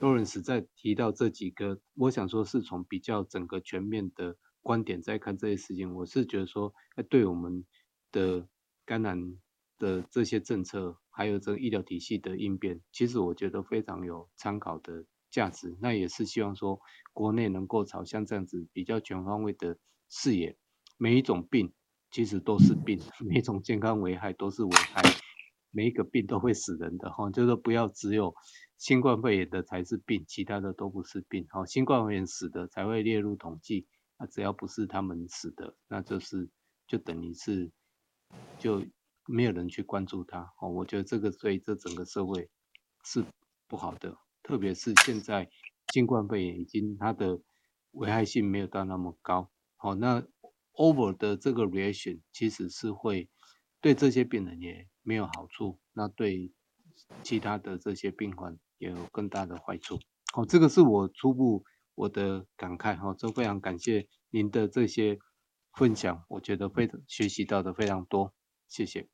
[0.00, 6.72] Lawrence 在提到这几个，我想说是从比较整个全面的观点在看这些事情，我是觉得说，
[7.10, 7.66] 对我们
[8.12, 8.46] 的
[8.84, 9.36] 感染
[9.76, 15.76] 的这些政策，还有这个医疗体系的应变，其实我觉得非常有参考的价值。
[15.80, 16.80] 那也是希望说，
[17.12, 20.56] 国内能够朝向这样子比较全方位的视野，
[20.96, 21.72] 每一种病
[22.10, 25.02] 其实都是病， 每一种健康危害都是危害，
[25.70, 28.34] 每一个病都会死人的哈，就是不要只有。
[28.78, 31.44] 新冠肺炎的才是病，其他的都不是病。
[31.50, 33.88] 好，新冠肺炎死的才会列入统计。
[34.16, 36.48] 那只要不是他们死的，那就是
[36.86, 37.72] 就等于是
[38.60, 38.86] 就
[39.26, 40.52] 没有人去关注它。
[40.60, 42.48] 哦，我觉得这个对这整个社会
[43.04, 43.24] 是
[43.66, 44.16] 不好的，
[44.48, 45.48] 特别是现在
[45.92, 47.40] 新冠肺炎已经它的
[47.92, 49.50] 危害性没有到那么高。
[49.76, 50.24] 好，那
[50.72, 53.28] over 的这个 reaction 其实是会
[53.80, 55.78] 对这些病人也没有好处。
[55.92, 56.52] 那对
[57.22, 58.58] 其他的这些病患。
[58.78, 59.98] 也有更大的坏处。
[60.32, 61.64] 好，这个是我初步
[61.96, 65.18] 我的感慨哈，真非常感谢您的这些
[65.72, 68.32] 分享，我觉得非常学习到的非常多，
[68.68, 69.08] 谢谢。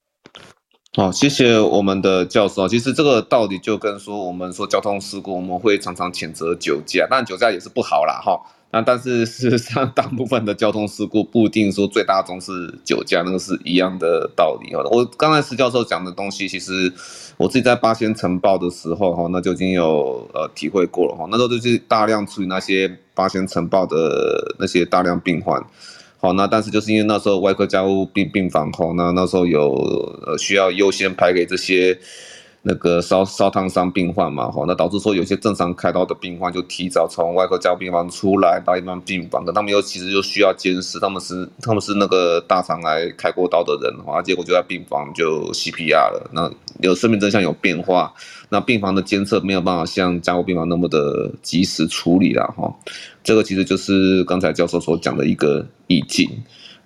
[0.96, 2.68] 好，谢谢我们的教授。
[2.68, 8.40] 其实这个道理就跟说我们说交通事故，我们会常常谴责酒驾，但酒驾也是不好啦哈。
[8.70, 14.72] 那但是 事实上，大部分的交通事故不一定说最大宗是酒驾，那个是一样的道理。
[14.72, 16.92] 我刚才石教授讲的东西，其实
[17.38, 21.26] 我自己在八仙尘爆的时候哈，那就已经有呃体会过了哈。
[21.28, 25.60] 那时候就是大量处理那些八仙尘爆的那些大量病患，
[26.24, 29.76] 好，那但是就是因为那时候外科加护病病房哈，那那时候有
[30.38, 31.98] 需要优先排给这些。
[32.66, 46.50] 那个烧烧烫伤病患嘛，哈，那导致说有些正常开刀的病患就提早从外科加护病房出来到一般病房，可他们又其实又需要监视，他们是他们是那个大肠癌开过刀的人，哈，结果就在病房就 CPR 了，那
[46.80, 48.10] 有生命真相有变化，
[48.48, 52.74] 那病房的监测没有办法像加护病房那么的及时处理了，哈，
[53.22, 56.30] 这个其实就是刚才教授所讲的一个意境。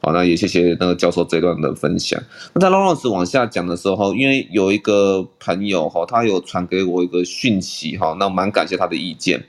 [0.01, 2.22] 好，那也谢谢那个教授这段的分享。
[2.55, 9.42] 那在 Lawrence 往下讲的时候，因为有一个朋友哈，他有传给我一个讯息哈，那蛮感谢他的意见。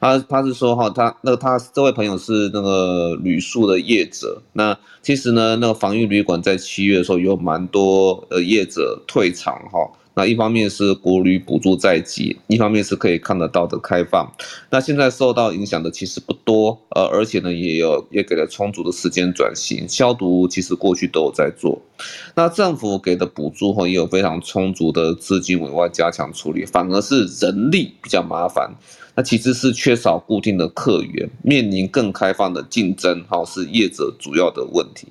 [0.00, 4.40] 他他是说哈，他那他这位朋友是那个旅宿的业者。
[4.52, 9.90] 那其实呢，那个防疫旅馆在七月的时候有蛮多呃业者退场哈。
[10.18, 14.32] 那一方面是国旅补助在即，一方面是可以看得到的开放。
[14.70, 21.78] 那现在受到影响的其实不多，呃，而且呢也有也给了充足的时间转型消毒，其实过去都有在做。
[22.34, 28.74] 那政府给的补助后也有非常充足的资金委外加强处理，反而是人力比较麻烦。
[29.14, 35.08] 那其实是缺少固定的客源，面临更开放的竞争，哈，是业者主要的问题。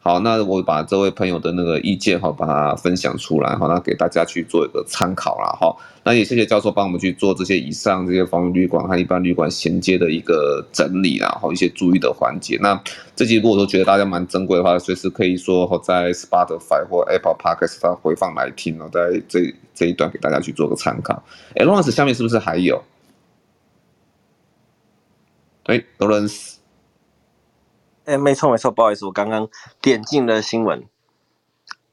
[0.00, 5.76] 好，那我把这位朋友的那个意见哈，把它分享出来，好，那给大家去做一个参考啦，哈。
[6.04, 12.56] 那也谢谢教授帮我们去做这些以上这些防疫旅馆和一般旅馆衔接的一个整理啦，然后一些注意的环节。
[12.62, 12.80] 那
[13.14, 21.22] 这集如果说觉得大家蛮珍贵的话，随时可以说在 Spotify 或 Apple Podcast 回放来听哦，在这这一段给大家去做个参考。
[21.56, 22.82] 哎，Lawrence 下面是不是还有？
[25.64, 26.57] 哎，Lawrence。
[28.08, 29.50] 哎，没错没错，不好意思，我刚刚
[29.82, 30.82] 点进了新闻。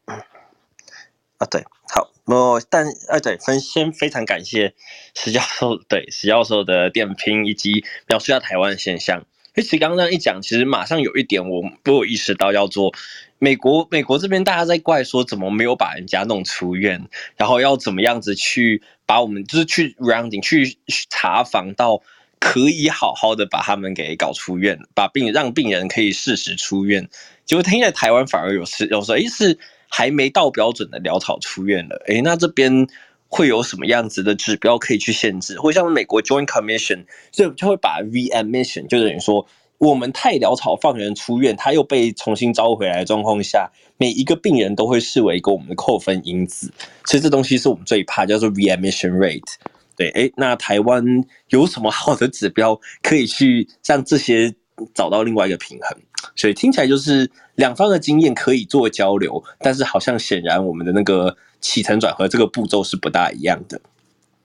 [0.06, 4.74] 啊，对，好，我但啊，对，分先非常感谢
[5.14, 9.26] 石教授，对石教授的点评以及描述一下台湾的现象。
[9.56, 12.94] 其实刚刚一讲，其实马上有一点我我有意识到要做
[13.38, 20.78] 美国美国这边大家在怪说怎么没有把人家弄出院，然后要怎么样子去把我们就是去 rounding 去
[21.10, 22.02] 查访到
[22.40, 27.08] 可以好好的把他们给搞出院，把病让病人可以适时出院。
[27.46, 29.58] 结果听在台湾反而有时有时候诶是
[29.88, 32.88] 还没到标准的潦草出院了，诶那这边
[33.28, 35.60] 会有什么样子的指标可以去限制？
[35.60, 39.48] 或像美国 Joint Commission 就就会把 readmission 就等于说。
[39.78, 46.72] 我们太潦草放人出院，他又被重新招回来的状况下，每一个病人都会视为一个我们的扣分因子，
[47.04, 49.56] 所以这东西是我们最怕，叫做 readmission rate。
[49.96, 51.04] 对，哎，那台湾
[51.50, 54.54] 有什么好的指标可以去让这些
[54.94, 55.98] 找到另外一个平衡？
[56.36, 63.80] 所以听起来就是两方的经验可以做交流，但是好像显然我们的那个起承转合这个步骤是不大一样的。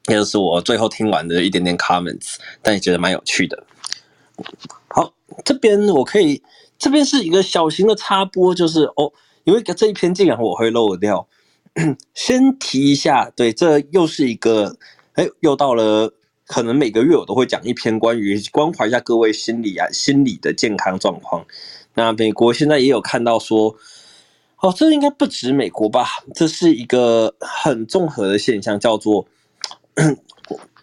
[0.06, 3.64] 那就是我最后听完的一点点 comments，但也觉得蛮有趣的。
[4.88, 5.12] 好。
[5.44, 6.42] 这边我可以，
[6.76, 9.12] 这边是一个小型的插播，就是哦，
[9.44, 11.28] 因为这一篇竟然我会漏掉，
[12.14, 14.76] 先提一下，对，这又是一个，
[15.20, 16.10] 哎，又到了，
[16.46, 21.44] 可能每个月我都会讲一篇关于关怀一下各位心理啊，心理的健康状况。
[21.92, 23.76] 那美国现在也有看到说，
[24.60, 29.26] 哦，这应该不止美国吧，这是一个很综合的现象，叫做。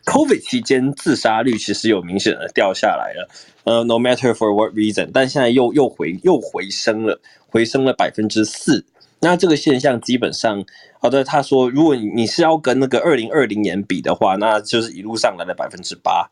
[0.06, 3.30] COVID 期间自杀率其实有明显的掉下来了，
[3.64, 7.20] 呃，no matter for what reason，但现在又又回又回升了，
[7.50, 8.86] 回升了百分之四。
[9.20, 10.64] 那这个现象基本上，
[11.00, 16.30] 好的，他说，如果你你是要跟那个二零二零年比的话，那就是一路上来的百分之八。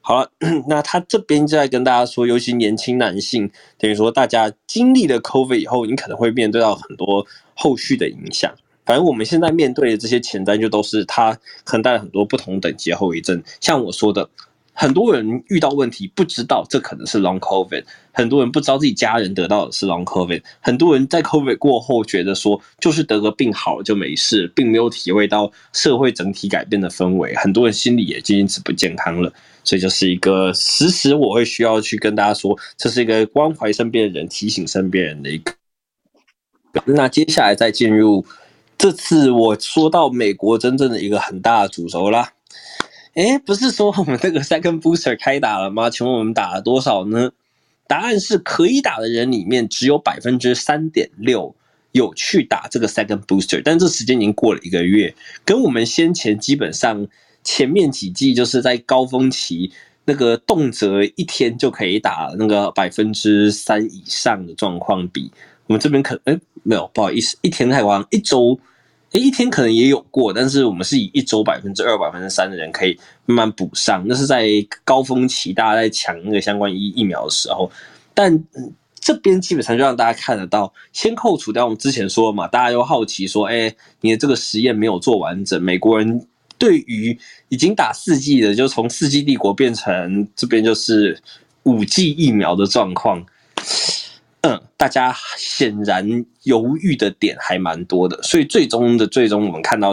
[0.00, 0.30] 好了，
[0.68, 8.54] 那他这边就在跟大家说，尤其年轻男性，等于说大家经历了 COVID 以后，你可能会面对到很多后续的影响。
[8.86, 13.42] 反正我们现在面对的这些潜在就都是它可能带来很多不同等级的后遗症。
[13.60, 14.30] 像我说的，
[14.80, 29.32] 很多人遇到问题不知道这可能是 Long COVID，很多人不知道自己家人得到的是 Long COVID，很多人在 COVID 过后觉得说就是得个病好了就没事，并没有体会到社会整体改变的氛围，很多人心理也因此不健康了。
[29.64, 35.52] 所以就是一个时时我会需要去跟大家说，这是一个关怀身边的人、提醒身边人的一个。
[36.84, 38.24] 那接下来再进入。
[38.78, 42.30] 这次我说到美国真正的一个很大的主轴啦，
[43.18, 45.90] 诶，不是说我们这个 second booster 开打了吗？
[45.90, 47.32] 请问我们打了多少呢？
[47.88, 51.52] 答案是可以打的人里面只有百分之三点六
[51.90, 55.12] 有去打这个 second booster，但这时间已经过了一个月，
[55.44, 57.08] 跟我们先前基本上
[57.42, 59.72] 前面几季就是在高峰期
[60.04, 65.32] 那个动辄一天就可以打那个百分之三以上的状况比。
[65.66, 68.60] 我们这边可哎没有，不好意思，一天太夸张，一周
[69.12, 74.46] 诶一天可能也有过，但是我们是以一周百分之二、百分之三的人可以慢慢补上，那是在
[74.84, 77.70] 高峰期大家在抢那个相关疫疫苗的时候，
[78.12, 78.44] 但、
[79.00, 86.26] 这边基本上就让大家看得到，先扣除掉我们之前说的嘛，大家又好奇说，哎，你的这个实验没有做完整，美国人
[86.58, 91.18] 对于已经打四剂的，就从四剂帝国变成这边就是
[91.62, 93.24] 五剂疫苗的状况。
[94.42, 99.92] 嗯，大家显然犹豫的点还蛮多的，所以最终的最终，我们看到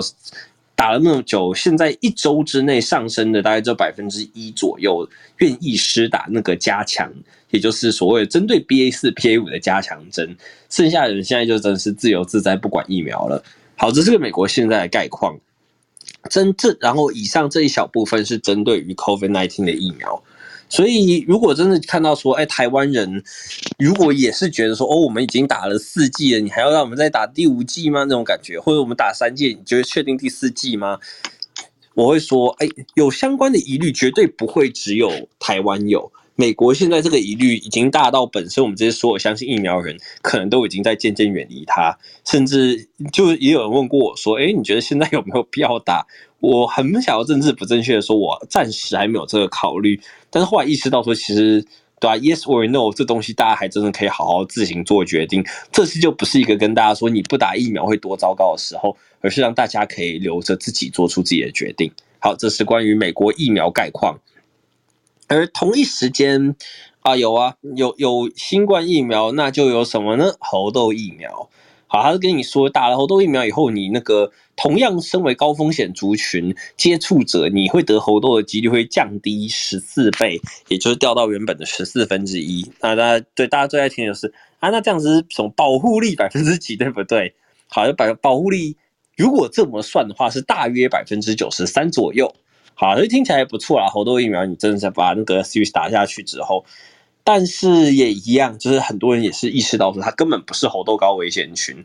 [0.75, 7.11] 打了那么久，现在一周之内上升的大概只有百分之一左右愿意施打那个加强，
[7.49, 10.37] 也就是所谓针对 BA 四、P A 五的加强针，
[10.69, 13.43] 剩下的人现在就真的是自由自在，不管疫苗了。
[13.75, 15.39] 好，这是个美国现在的概况，
[16.29, 20.21] 真正然后以上这一小部分是针对于 COVID-19 的疫苗。
[20.67, 23.23] 所以，如果真的看到说，哎，台湾人
[23.77, 28.03] 如果也是觉得说，哦，我们已经打了四剂了，你还要让我们再打第五剂吗？
[28.05, 30.99] 那种感觉，或者我们打三剂，你觉得确定第四剂吗？
[31.93, 36.11] 我会说，哎，有相关的疑虑，绝对不会只有台湾有。
[36.37, 41.97] 美国现在这个疑虑已经大到本身，我们这些所有相信疫苗人，可能都已经在渐渐远离它。
[42.25, 46.05] 甚至就也有人问过我说，哎，你觉得现在有没有必要打？
[46.39, 49.99] 我很想要政治不正确的说，我暂时还没有这个考虑。
[50.29, 51.61] 但是后来意识到说，其实
[51.99, 55.43] 对吧？Yes or no，这东西大家还真的可以好好自行做决定。
[55.71, 61.91] 这次就不是一个跟大家说你不打疫苗会多糟糕的时候，而是让大家可以留着自己做出自己的决定。
[62.19, 64.19] 好，这是关于美国疫苗概况。
[65.27, 66.55] 而同一时间
[66.99, 70.33] 啊，有啊，有有新冠疫苗，那就有什么呢？
[70.39, 71.49] 猴痘疫苗。
[71.87, 82.69] 好，他是跟你说，打了猴痘疫苗以后，你那个同样身为高风险族群接触者，你会得猴痘的几率会降低十四倍，也就是掉到原本的十四分之一。
[82.81, 87.35] 那大家对大家最爱听的是啊，那这样子是什么保护力百分之几，对不对？
[87.67, 88.75] 好，百保护力
[89.15, 92.33] 如果这么算的话，是大约百分之九十三左右。
[92.73, 93.87] 好，所以听起来不错啦。
[93.87, 96.65] 猴痘疫苗，你真的是把那个 series 打下去之后，
[97.25, 101.83] 但是也一样，就是很多人也是意识到说，它根本不是猴痘高危险群。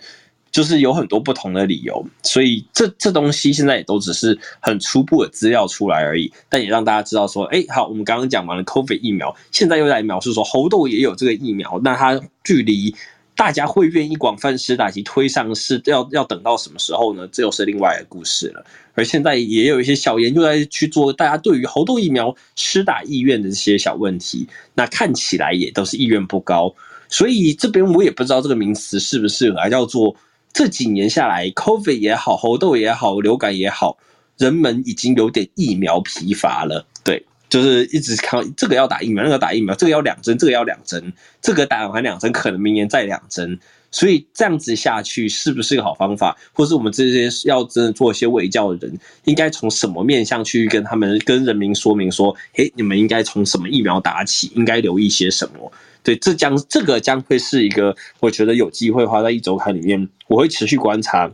[0.53, 12.93] 就是有很多不同的理由，所以这这东西现在也都只是很初步的资料出来而已，但也让大家知道说，哎，好，我们刚刚讲完了 COVID 疫苗，现在又来描述说猴痘也有这个疫苗，那它距离
[13.41, 17.27] 大家会愿意广泛施打及推上市，要要等到什么时候呢？
[17.33, 18.63] 这又是另外一个故事了。
[18.93, 26.75] 而现在也有一些小研究在去做，大家对于猴痘疫苗施打意愿的这些小问题，那看起来也都是意愿不高，
[27.09, 30.15] 所以这边我也不知道这个名词是不是来叫做。
[30.53, 33.97] 这几年下来，COVID 也好，猴痘也好，流感也好，
[34.37, 36.85] 人们已经有点疫苗疲乏了。
[37.03, 41.13] 对，就是一直看这个要打疫苗，那个打疫苗，这个要两针，这个要两针，
[41.43, 43.59] 这个打完两针，可能明年再两针。
[43.93, 46.37] 所以这样子下去是不是个好方法？
[46.53, 55.73] 或是我们这些要真的做一些卫教的人，应该从什么面向去跟他们、跟人民说明说，诶，你们应该从什么疫苗打起，应该留意些什么？
[56.05, 61.29] 对，这将这个将会是一个，我觉得有机会花在一周刊里面，我会持续观察，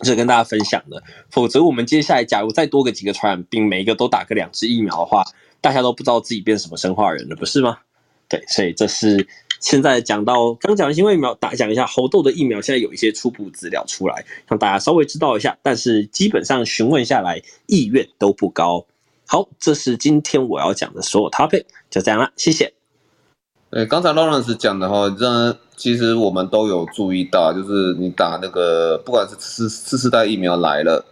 [0.00, 1.02] 这跟大家分享的。
[1.30, 5.24] 否则，我们接下来假如再多个几个传染病，每一个都打个两支疫苗的话，
[5.66, 7.78] 大家都不知道自己变什么生化人了，不是吗？
[8.28, 9.26] 对，所以这是
[9.58, 15.58] 现在讲到刚讲的新冠疫苗，打讲一下猴痘的疫苗，现在有一些初步资料出来，让大家稍微知道一下。
[15.64, 18.86] 但是基本上询问下来，意愿都不高。
[19.26, 22.72] 好，这是今天我要讲的所有 topic，就这样了，谢谢。
[23.68, 31.04] 对，刚才 Lawrence 讲的哈，这其实我们都有注意到，就是你打那个，不管是次次世代疫苗来了，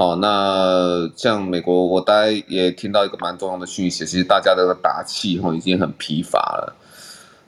[0.00, 6.74] 好，那像美国，我大概也听到一个蛮重要的讯息，其实大家的打气哈已经很疲乏了。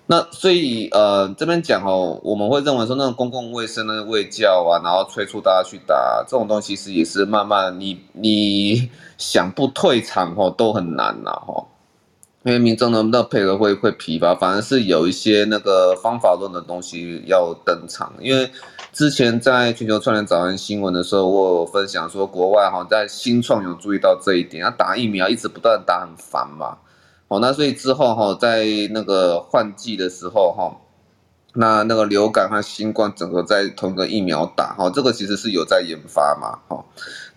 [0.04, 11.64] 那所以呃这边讲哦，我们会认为说那种公共卫生的卫教啊，然后催促大家去打这种东西，其实也是慢慢你你想不退场哦都很难了哈。
[12.44, 18.12] 因为民众的那配合会会疲乏，反而是有一些那个方法论的东西要登场。
[18.18, 18.50] 因为
[18.92, 26.78] 之前在全球串联早安新闻的时候，我分享说，国外哈在新创有注意到这一点，他打疫苗一直不断打很烦嘛，
[27.28, 30.76] 哦，那所以之后哈在那个换季的时候哈，
[31.54, 36.84] 那那个流感和新冠整个在同一个疫苗打哈，这个其实是有在研发嘛，哈。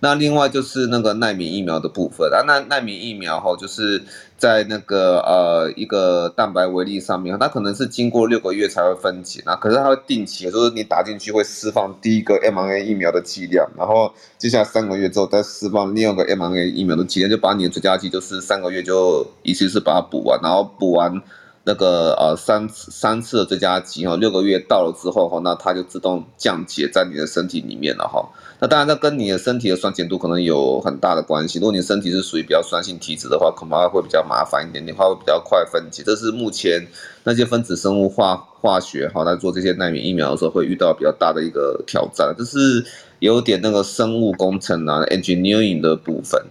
[0.06, 4.00] 那另外就是那个奈米疫苗的部分啊，那奈米疫苗哈，就是
[4.38, 21.20] 在那个呃一个蛋白微粒上面，它可能是经过六个月才会分解，那可是它会定期，就是你打进去会释放第一个 mRNA 疫苗的剂量，然后接下来三个月之后再释放另二个 mRNA 疫苗的剂量，就把你的追加剂就是三个月就一次是把它补完，然后补完。
[21.68, 28.30] 那个呃三次三次的追加剂哈，六个月到了之后哈，那它就自动降解在你的身体里面了哈。
[28.60, 31.60] 那当然，这跟你的身体的酸碱度可能有很大的关系。
[31.60, 36.04] 如果你身体是属于比较酸性体质的话，恐怕会比较麻烦一点你，话会比较快分解。
[36.04, 36.88] 这是目前
[37.24, 42.86] 那些分子生物化化学哈，在做这些纳米疫苗的时候会遇到比较大的一个挑战，这是
[43.20, 46.42] 有点那个生物工程啊，engineering 的部分。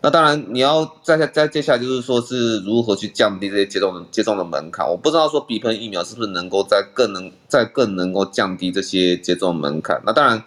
[0.00, 4.88] 那当然，你要再再接下来就是说是如何去降低这些接种接种的门槛。
[4.88, 10.00] 我不知道说鼻喷疫苗是不是能够再更能再更能够降低这些接种门槛。
[10.06, 10.40] 那当然，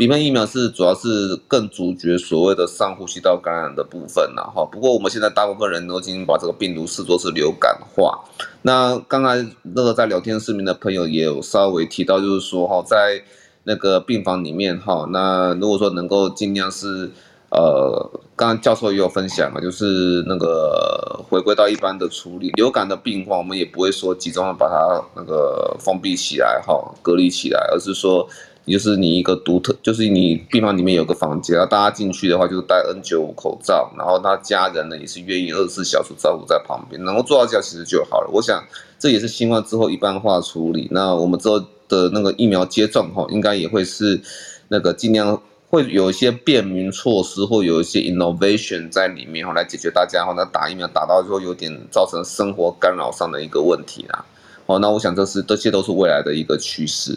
[0.00, 4.64] 鼻喷疫苗是主要是更阻绝所谓的上呼吸道感染的部分了哈。
[4.64, 8.18] 不过我们现在大部分人都已经把这个病毒视作是流感化。
[8.62, 13.22] 那刚才那个在聊天视频的朋友也有稍微提到，就是说哈，在
[13.64, 17.10] 那个病房里面哈，那如果说能够尽量是。
[17.52, 28.24] 呃，刚刚教授也有分享了，就是那个回归到一般的处理流感的病患，我们也不会说集中的把它那个封闭起来哈，隔离起来，而是说，
[28.70, 38.30] 就是你一个独特，就是你病房里面有个房间，然后大家进去的话就是戴 N95 口罩，然后他家人呢也是愿意二十四小时照顾在旁边，能够做到这样其实就好了。
[38.32, 38.64] 我想
[38.98, 44.20] 这也是新冠之后一般化处理，那我们之后的那个疫苗接种哈，应该也会是
[44.68, 45.40] 那个尽量。
[45.72, 54.24] 会有一些便民措施，或有一些 innovation 在里面，哈，来解决大家哈，那打疫苗打到之后有点造成生活干扰上的一个问题啦。
[54.66, 57.16] 好，那我想这是这些都是未来的一个趋势。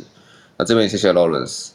[0.58, 1.72] 那这边谢谢 Lawrence。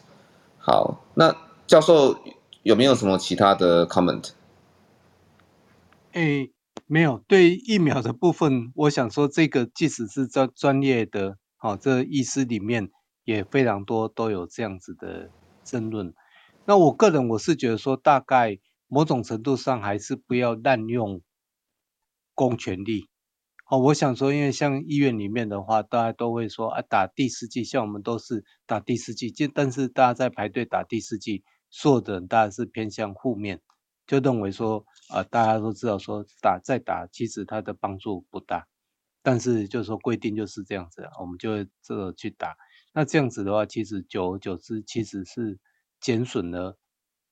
[0.58, 1.34] 好，那
[1.66, 2.16] 教授
[2.62, 4.30] 有没有什么其他的 comment？
[6.12, 6.52] 诶，
[6.86, 7.22] 没有。
[7.26, 12.90] 对疫苗的部分，我想说这个即使是专专业的，好，这医师里面
[13.24, 15.30] 也非常多都有这样子的
[15.64, 16.14] 争论。
[16.64, 21.20] 那我个人我是觉得说，大概某种程度上还是不要滥用
[22.34, 23.08] 公权力。
[23.68, 33.60] 哦，我想说，因为像医院里面的话，大家都会说啊，打第四剂，像我们都是打第四剂，就但是大家在排队打第四剂，所有的大家是偏向负面，
[34.06, 38.66] 就认为说啊，大家都知道说打再打，其实它的帮助不大。
[39.22, 42.56] 但是就是说规定就是这样子，我们就会这个去打。
[42.94, 45.58] 那这样子的话，其实久而久之，其实是
[46.00, 46.78] 减损了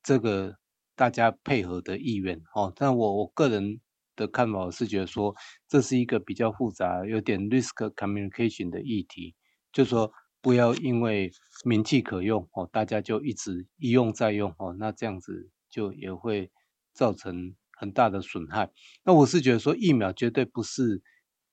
[0.03, 0.55] 这个
[0.95, 2.71] 大家配合的意愿哦。
[2.75, 3.79] 但我我个人
[4.17, 5.33] 的看法我是觉得说，
[5.69, 9.33] 这是一个比较复杂、有点 risk communication 的议题，
[9.71, 10.11] 就是说
[10.41, 11.31] 不要因为
[11.63, 16.51] 名气可用哦，大家就一直一用再用哦，那这样子就也会
[16.93, 18.71] 造成很大的损害。
[19.05, 21.01] 那我是觉得说，疫苗绝对不是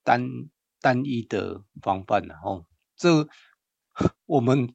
[0.03, 0.29] 单
[0.81, 2.67] 单一的防范的哦，
[2.97, 3.29] 这。
[4.27, 4.75] 我们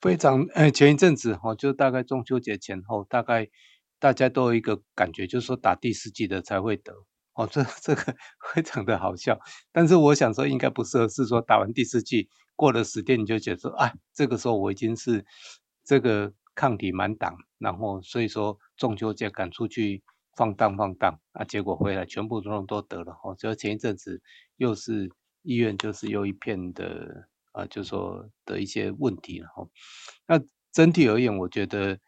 [0.00, 3.50] 非常呃，前一阵子哈，就大概中秋节前后，大概
[4.00, 6.92] 大家都有一个感觉，就是说打第四剂的才会得
[7.34, 8.16] 哦，这这个
[8.54, 9.38] 非常的好笑。
[9.70, 15.24] 但是我想说，应该不适合，是说打完第四剂过了十天，你就觉得说，哎，这个时候我已经是
[15.84, 20.02] 这个抗体满档，然后所以说中秋节赶出去
[20.36, 23.36] 放荡放荡啊，结果回来全部都都得了哦。
[23.38, 24.20] 就前一阵子
[24.56, 25.10] 又是
[25.42, 27.28] 医院就是又一片的。
[27.52, 29.68] 啊，就说的一些问题，然后，
[30.28, 30.40] 那
[30.70, 31.98] 整体而言，我觉得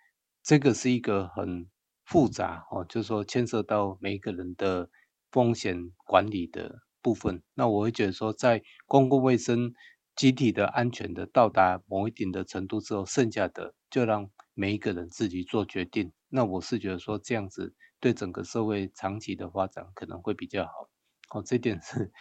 [0.41, 1.67] 这个是一个很
[2.13, 4.91] 复杂哦，就是说牵涉到每一个人的
[5.31, 7.43] 风险管理的部分。
[7.55, 9.73] 那我会觉得说，在公共卫生
[10.15, 16.13] 集体的安全的到达某一定的程度之后，剩下的就让每一个人自己做决定。
[16.29, 20.91] 那我是觉得说，这样子对整个社会长期的发展可能会比较好。
[21.35, 22.13] 哦，这点是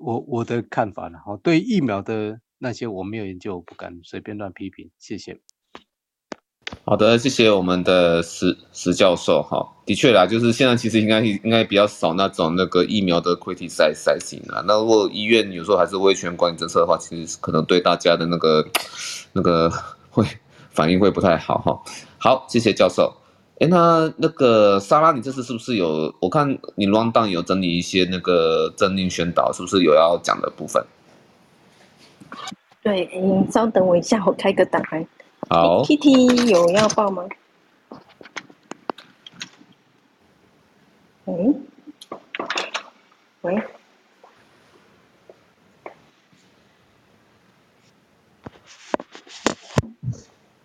[0.00, 1.20] 我我的看法，了。
[1.24, 2.40] 哦对疫苗的。
[2.62, 4.90] 那些我没有研究，我不敢随便乱批评。
[4.98, 5.40] 谢谢。
[6.90, 9.40] 好的，谢谢我们的石石教授。
[9.44, 14.64] 哈，的确啦，就是现在其实应该应该比较少那种那个疫苗的 criticizing 啦。
[14.66, 18.66] 那如果医院有时候还是威权管理政策的话，其实可能对大家的那个
[19.32, 19.72] 那个
[20.10, 20.26] 会
[20.70, 21.80] 反应会不太好哈。
[22.18, 23.14] 好，谢谢教授。
[23.60, 26.12] 哎，那那个莎拉，你这次是不是有？
[26.20, 30.84] 我看你 rundown 有整理一些那个政令宣导，是不是有要讲的部分？
[32.82, 35.06] 对，你，稍等我一下，我开个档案。
[35.48, 37.26] 好，Kitty 有要报吗？
[41.24, 41.66] 嗯，
[43.42, 43.62] 喂，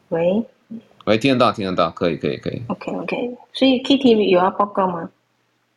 [0.09, 0.45] 喂，
[1.05, 2.63] 喂，听得到，听得到，可以，可以，可以。
[2.67, 3.37] OK，OK，okay, okay.
[3.53, 5.09] 所以 Kitty 有要报告吗？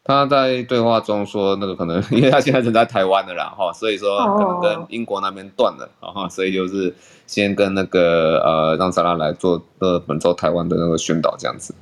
[0.08, 6.94] 他在对话中说，那个可能 因为他现在人在台湾的啦，哈，所以说可能跟英国那边断了，哈，所以就是
[7.26, 11.74] 先跟那个呃，让莎拉来做呃本周台湾的那个宣导这样子。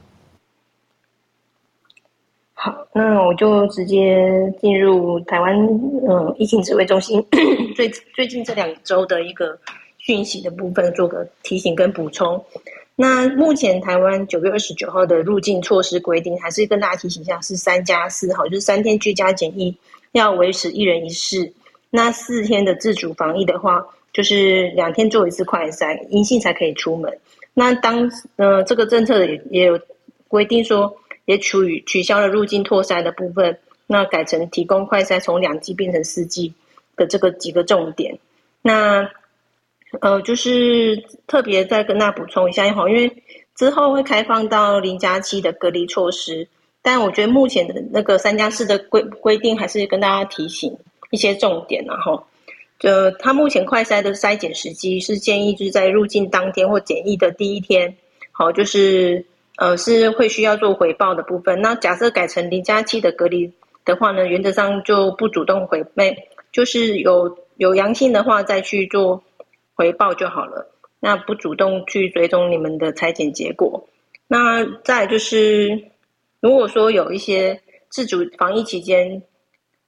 [2.54, 5.54] 好，那我就直接进入台湾
[6.08, 7.24] 嗯疫情指挥中心
[7.76, 9.56] 最最近这两周的一个
[9.98, 12.44] 讯息的部分，做个提醒跟补充。
[12.98, 19.76] 那目前台湾九月二十九号的入境措施规定，还是跟大家提醒一下，是三加四号，就是三天居家检疫
[20.12, 21.52] 要维持一人一室。
[21.90, 27.18] 那四天的自主防疫的话，就是两天做一次快筛，阴性才可以出门。
[27.52, 29.78] 那当呃这个政策也也有
[30.26, 30.96] 规定说，
[31.26, 36.54] 也取取消了入境拓筛的部分，那改成提供快筛从两剂变成四剂
[36.96, 38.18] 的这个几个重点。
[38.62, 39.10] 那
[40.00, 40.96] 呃，就是
[41.26, 43.10] 特别再跟大家补充一下，因为
[43.54, 46.46] 之后会开放到零加七的隔离措施，
[46.82, 50.76] 但我觉得目前的那个三加四的规规定，还是跟大家提醒
[51.10, 52.22] 一些重点，然后，
[52.78, 57.96] 就他目前快筛的筛检时机是建议就是在入境当天或检疫的第一天，
[58.32, 59.24] 好，就是
[59.56, 61.62] 呃是会需要做回报的部分。
[61.62, 63.50] 那假设改成零加七的隔离
[63.84, 66.14] 的话呢，原则上就不主动回备，
[66.52, 69.22] 就是有有阳性的话再去做。
[69.76, 70.66] 回报就好了，
[71.00, 73.86] 那不主动去追踪你们的裁剪结果。
[74.26, 75.78] 那再就是，
[76.40, 79.22] 如果说有一些自主防疫期间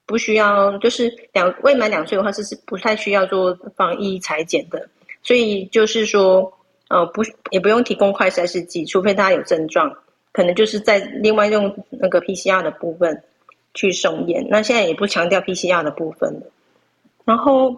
[0.05, 4.87] 不需要，就是两未满两岁的话，是是不太需要做防疫裁剪的。
[5.23, 6.53] 所以就是说，
[6.89, 9.91] 呃，不也不用提供快筛试剂，除非他有症状，
[10.33, 13.25] 可能就是在另外用那个 PCR 的部分
[13.73, 14.47] 去送验。
[14.51, 16.43] 那现在也不强调 PCR 的部分，
[17.25, 17.75] 然后。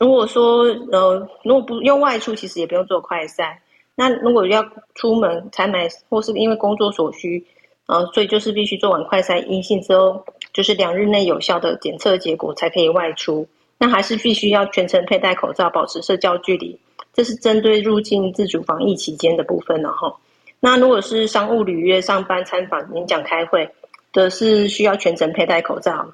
[0.00, 3.54] 如果说呃，如果不用外出，其实也不用做快筛。
[3.94, 7.46] 那如果要出门采买，或是因为工作所需，
[7.86, 13.46] 呃，所以就是必须做完快筛阴性之后，就是两日内有效的检测结果才可以外出。
[13.78, 16.78] 那还是必须要全程佩戴口罩，保持社交距离。
[17.14, 20.14] 这是针对入境自主防疫期间的部分了哈。
[20.58, 23.70] 那如果是商务履约、上班、参访、演讲、开会
[24.12, 26.12] 的，是需要全程佩戴口罩。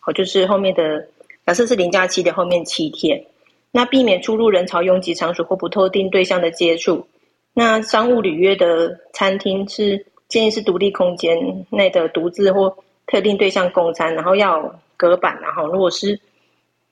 [0.00, 1.06] 好，就是后面的。
[1.46, 3.22] 假设是零加七的后面七天，
[3.70, 7.06] 那避免出入人潮拥挤场所或不特定对象的接触。
[7.52, 11.36] 那商务履约的餐厅是建议是独立空间
[11.70, 12.74] 内的独自或
[13.06, 16.18] 特定对象共餐，然后要隔板，然后如果是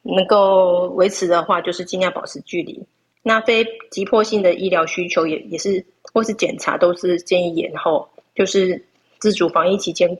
[0.03, 2.81] 能够维持的话，就是尽量保持距离。
[3.23, 8.85] 那非急迫性的医疗需求也也是或是检查都是建议延后，就是
[9.19, 10.19] 自主防疫期间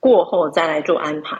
[0.00, 1.36] 过后再来做安排。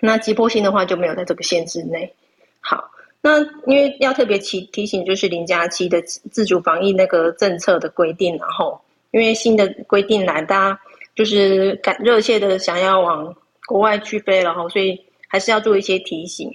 [0.00, 2.12] 那急迫性的话就没有在这个限制内。
[2.60, 2.90] 好，
[3.20, 8.80] 那因为要特别提提醒，就是零加七的自主防疫那个政策的规定，然后
[9.10, 10.80] 因为新的规定来，大家
[11.14, 13.34] 就是感热切的想要往
[13.66, 16.50] 国外去飞，然后所以还是要做一些提醒。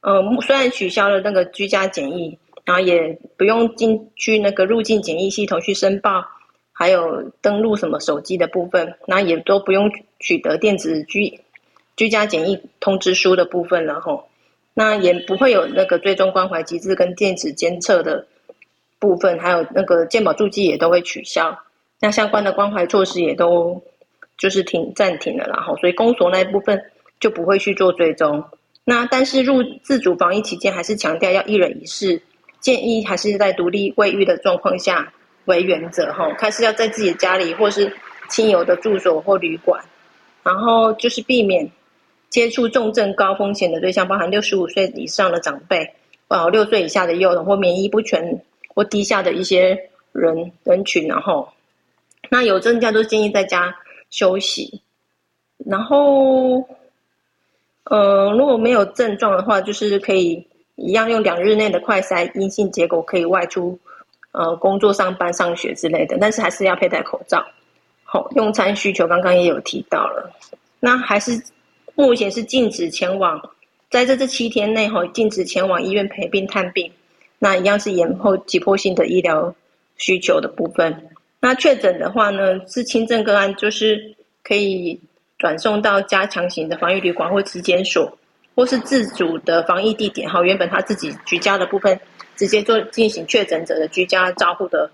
[0.00, 2.38] 嗯，虽然取消了那个居家检疫。
[2.66, 6.24] 然后也不用进去那个入境检疫系统去申报，
[6.72, 9.86] 还有登录什么手机的部分，那也都不用
[10.18, 11.38] 取得电子居
[11.96, 14.28] 居家检疫通知书的部分，然后
[14.74, 18.26] 那也不会有那个追踪关怀机制跟电子监测的
[18.98, 21.58] 部分，还有那个健保助记也都会取消，
[22.00, 23.82] 那相关的关怀措施也都
[24.38, 26.82] 就是停暂停了，然后所以公所那一部分
[27.20, 28.44] 就不会去做追踪。
[28.84, 32.20] 那但是入自主防疫期间，还是强调要一人一室。
[32.60, 35.12] 建议还是在独立卫浴的状况下
[35.44, 37.92] 为原则哈，看是要在自己家里或是
[38.30, 39.84] 亲友的住所或旅馆，
[40.42, 41.70] 然后就是避免
[42.34, 45.88] 接触重症高风险的对象，包含六十五岁以上的长辈，
[46.26, 48.42] 哦，六岁以下的幼童或免疫不全
[48.74, 49.78] 或低下的一些
[50.10, 51.48] 人人群，然后
[52.30, 53.72] 那有症状都建议在家
[54.10, 54.82] 休息，
[55.64, 56.66] 然后
[57.84, 60.44] 呃如果没有症状的话，就是可以。
[60.76, 63.78] 一样用两日内的快筛阴性结果可以外出，
[64.32, 67.46] 呃，工作、上班、上学之类的，但是还是要佩戴口罩。
[68.02, 70.28] 好，用餐需求刚刚也有提到了，
[70.80, 71.40] 那还是
[71.94, 73.40] 目前是禁止前往，
[73.90, 76.90] 在这这七天内哈，禁止前往医院陪病探病。
[77.38, 79.54] 那一样是延后急迫性的医疗
[79.96, 81.08] 需求的部分。
[81.40, 84.98] 那确诊的话呢，是轻症个案，就是可以
[85.38, 88.16] 转送到加强型的防疫旅馆或疾检所。
[88.56, 91.98] 或是自主的防疫地点哈，原本他自己居家的部分，
[92.36, 94.88] 直接做进行确诊者的居家照护的，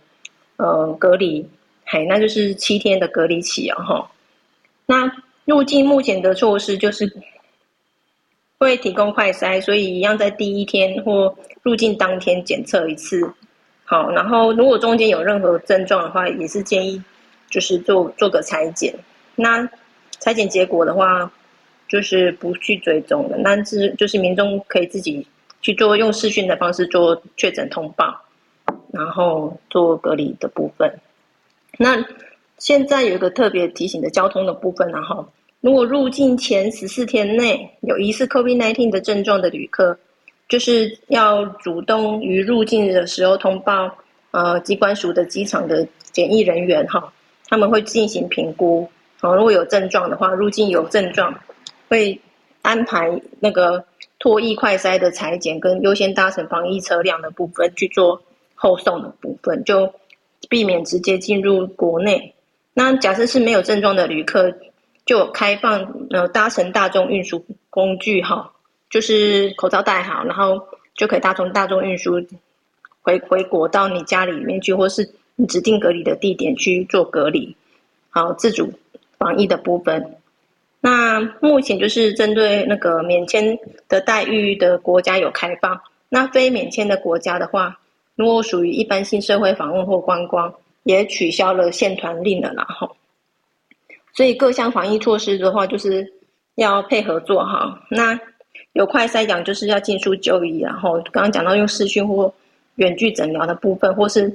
[0.56, 1.46] 呃隔离，
[1.84, 4.10] 嘿，那就是七天的隔离期啊哈。
[4.86, 5.12] 那
[5.50, 7.12] 入境目前的措施就是
[8.58, 13.28] 会提供快筛，所以一样在第一天或入境当天检测一次，
[13.84, 17.02] 好，然后如果中间有任何症状的话，也是建议
[17.48, 18.94] 就是做做个采检。
[19.34, 19.68] 那
[20.20, 21.30] 采检结果的话。
[21.90, 25.26] 就是不去追踪的，但是就是民众可以自己
[25.60, 28.16] 去做用视讯的方式做确诊通报，
[28.92, 30.88] 然后做隔离的部分。
[31.78, 31.96] 那
[32.58, 35.26] 现在有一个特别提醒的交通的部分，然后
[35.60, 39.98] 如果入境前十四天内有疑似 COVID-19 的症状的旅客，
[40.48, 43.90] 就是要主动于入境的时候通报，
[44.30, 47.12] 呃，机关署的机场的检疫人员哈，
[47.48, 48.88] 他们会进行评估，
[49.20, 51.34] 好，如果有症状的话，入境有症状。
[51.88, 52.20] 会
[52.62, 53.84] 安排那个
[54.20, 58.22] 唾液快筛的裁剪，跟优先搭乘防疫车辆的部分去做
[58.54, 59.92] 后送的部分，就
[60.48, 62.32] 避免直接进入国内。
[62.72, 64.54] 那假设是没有症状的旅客，
[65.10, 68.48] 就开放呃搭乘大众运输工具哈，
[68.88, 70.62] 就是口罩戴好，然后
[70.94, 72.24] 就可以搭乘大众运输
[73.02, 77.56] 回回国到你家里面去，或是你指定隔离的地点去做隔离，
[78.10, 78.72] 好，自主
[79.18, 80.14] 防疫的部分。
[80.80, 83.58] 那目前就是针对那个免签
[83.88, 87.76] 的待遇的国家有开放，那非免签的国家的话，
[88.14, 90.54] 如果属于一般性社会访问或观光，
[90.84, 92.96] 也取消了限团令了，然后，
[94.20, 96.06] 所以各项防疫措施的话，就是
[96.56, 97.78] 要配合做好。
[97.88, 98.20] 那
[98.74, 102.30] 有快筛讲就是要尽速就医，然后刚刚讲到用视讯或
[102.74, 104.30] 远距诊疗的部分，或是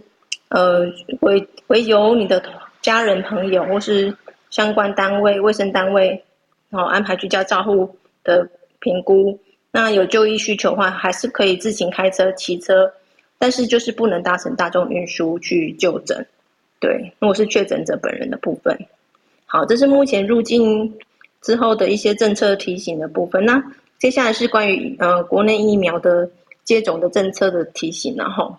[0.49, 0.91] 呃
[1.21, 2.43] 为为由你的
[2.81, 4.11] 家人朋友或是
[4.49, 6.19] 相关单位卫生单位。
[6.71, 8.49] 然后，安排居家照护的
[8.79, 9.39] 评估。
[9.71, 12.91] 那有就医需求的话，还是可以自行开车、骑车，
[13.37, 16.25] 但是就是不能搭乘大众运输去就诊。
[16.79, 18.75] 对，如果是确诊者本人的部分。
[19.55, 20.93] 好，这是目前入境
[21.41, 23.45] 之后的一些政策提醒的部分。
[23.45, 23.63] 那
[23.99, 26.29] 接下来是关于呃国内疫苗的
[26.65, 28.53] 接种的政策的提醒，然后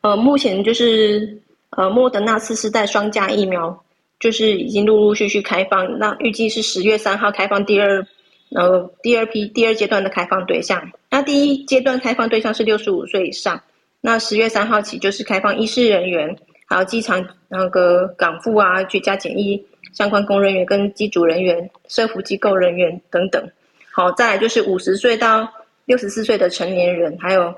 [0.00, 1.40] 呃目前就是
[1.70, 3.82] 呃莫德纳次世代双价疫苗。
[4.20, 8.04] 就是已经陆陆续续开放，那预计是十月三号开放第二，
[8.50, 10.90] 呃，第二批第二阶段的开放对象。
[11.08, 13.62] 那第一阶段开放对象是六十五岁以上，
[14.00, 16.36] 那十月三号起就是开放医师人员，
[16.68, 23.50] 还有机场那个港务啊、居家检疫相关工人员跟机组人员、社福机构人员等等。
[23.90, 25.52] 好，再来就是五十岁到
[25.86, 27.52] 六十四岁的成年人，还有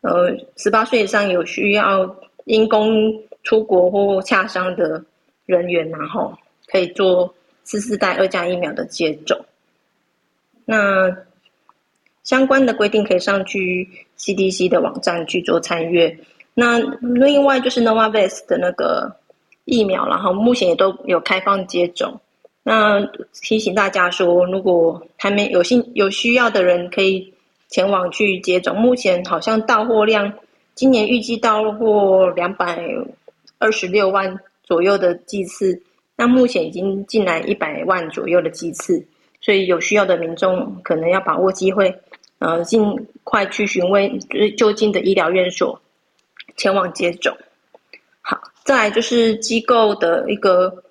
[0.00, 3.12] 呃十八岁以上有需要因公
[3.42, 5.04] 出国或洽商的。
[5.46, 6.34] 人员，然后
[6.68, 9.44] 可以做四四代二价疫苗的接种。
[10.64, 11.14] 那
[12.22, 13.86] 相关的规定可以上去
[14.16, 16.18] CDC 的网站去做参阅。
[16.54, 19.16] 那另外就是 Novavax 的那个
[19.64, 22.20] 疫苗，然后目前也都有开放接种。
[22.62, 23.04] 那
[23.42, 27.34] 提醒大家说，如果还没有幸有需要的人，可以
[27.68, 28.76] 前往去接种。
[28.76, 30.32] 目前好像到货量，
[30.74, 32.82] 今年预计到货两百
[33.58, 35.82] 二十六万左右的剂次。
[36.16, 39.04] 那目前已经进来一百万左右的剂次，
[39.40, 41.92] 所以有需要的民众可能要把握机会，
[42.38, 42.80] 呃，尽
[43.24, 44.18] 快去询问
[44.56, 45.80] 就近的医疗院所。
[46.56, 47.36] 前往接种，
[48.20, 50.82] 好，再来就是机构的一个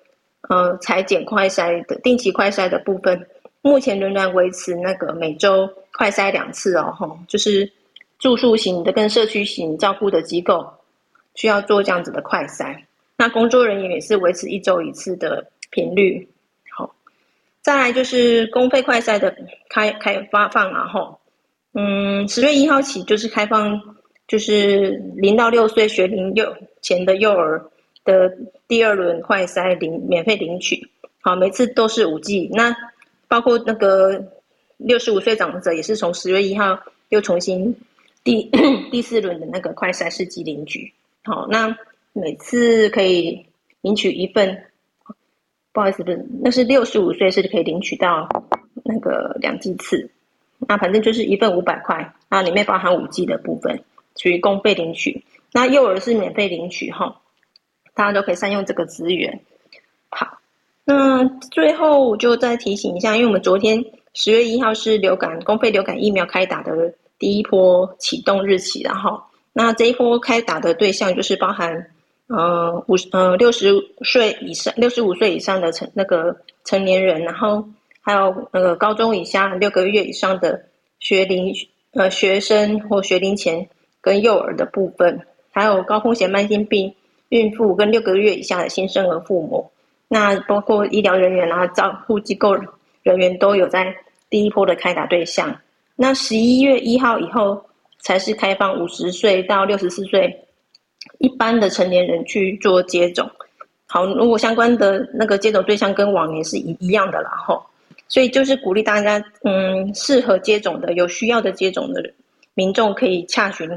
[0.48, 3.26] 呃裁剪快筛的定期快筛的部分，
[3.62, 7.70] 目前仍然维持那个每周快筛两次哦，吼，就是
[8.18, 10.70] 住宿型的跟社区型照顾的机构
[11.34, 12.76] 需要做这样子的快筛，
[13.16, 16.28] 那工作人员也是维持一周一次的频率，
[16.76, 16.94] 好，
[17.62, 19.34] 再来就是公费快筛的
[19.70, 21.18] 开开发放啊，吼，
[21.72, 23.93] 嗯，十月一号起就是开放。
[24.34, 27.64] 就是零到六岁学龄幼前的幼儿
[28.04, 28.36] 的
[28.66, 30.88] 第二轮快筛领免费领取，
[31.20, 32.50] 好，每次都是五剂。
[32.52, 32.76] 那
[33.28, 34.32] 包括那个
[34.76, 36.76] 六十五岁长者也是从十月一号
[37.10, 37.76] 又重新
[38.24, 38.50] 第
[38.90, 40.92] 第四轮的那个快筛试剂领取，
[41.22, 41.72] 好，那
[42.12, 43.46] 每次可以
[43.82, 44.64] 领取一份。
[45.72, 48.28] 不好意思，不是，那是六十五岁是可以领取到
[48.82, 50.10] 那个两剂次，
[50.58, 53.80] 那反正就是一份五百块，那里面包含五剂的部分。
[54.16, 57.20] 属于公费领取，那幼儿是免费领取哈，
[57.94, 59.40] 大家都可以善用这个资源。
[60.08, 60.38] 好，
[60.84, 63.84] 那最后我就再提醒一下，因为我们昨天
[64.14, 69.20] 十月一号是流感公费流感疫苗开打的第一波启动日期，然后
[69.52, 71.90] 那这一波开打的对象就是包含
[72.28, 73.72] 呃五呃六十
[74.04, 77.68] 岁以上六十五岁以上的成那个成年人，然后
[78.00, 80.66] 还有那个高中以下六个月以上的
[81.00, 81.52] 学龄
[81.94, 83.68] 呃学生或学龄前。
[84.04, 85.18] 跟幼儿的部分，
[85.50, 86.94] 还有高风险慢性病、
[87.30, 89.66] 孕妇跟六个月以下的新生儿父母，
[90.08, 92.54] 那包括医疗人员啊、照护机构
[93.02, 93.96] 人员都有在
[94.28, 95.56] 第一波的开打对象。
[95.96, 97.64] 那十一月一号以后
[98.00, 100.38] 才是开放五十岁到六十四岁
[101.18, 103.30] 一般的成年人去做接种。
[103.86, 107.64] 好，如果相关的那个接种对象跟往年是一一样的，然后，
[108.08, 112.02] 所以就是鼓励大家，嗯，适合接种的、有需要的接种的
[112.54, 113.70] 民众可以洽询。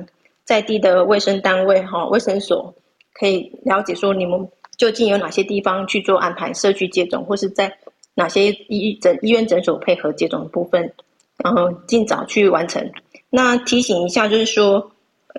[0.47, 2.73] 在地的卫生单位哈，卫生所
[3.13, 7.77] 可以了解说你们究竟有哪些地方去做安排社区接种，或是在
[8.13, 10.93] 哪些医诊医院诊所配合接种的部分，
[11.43, 12.89] 然后尽早去完成。
[13.29, 14.89] 那提醒一下，就是说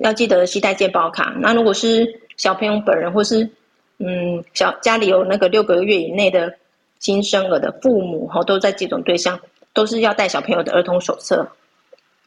[0.02, 1.34] 要记得携带健保卡。
[1.40, 3.48] 那如果是小朋友本人或是
[3.96, 6.54] 嗯小家里有那个六个月以内的
[6.98, 9.40] 新生儿的父母哈，都在接种对象，
[9.72, 11.48] 都是要带小朋友的儿童手册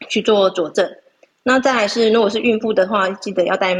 [0.10, 0.91] 去做佐证。
[1.43, 3.76] 那再来是，如果是孕妇的话，记得要带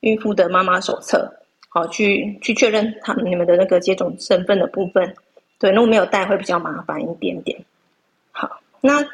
[0.00, 1.30] 孕妇的妈妈手册，
[1.68, 5.14] 好去去确认他们你们的那个接种身份的部分。
[5.58, 7.62] 对，如果没有带会比较麻烦一点点。
[8.30, 9.04] 好，那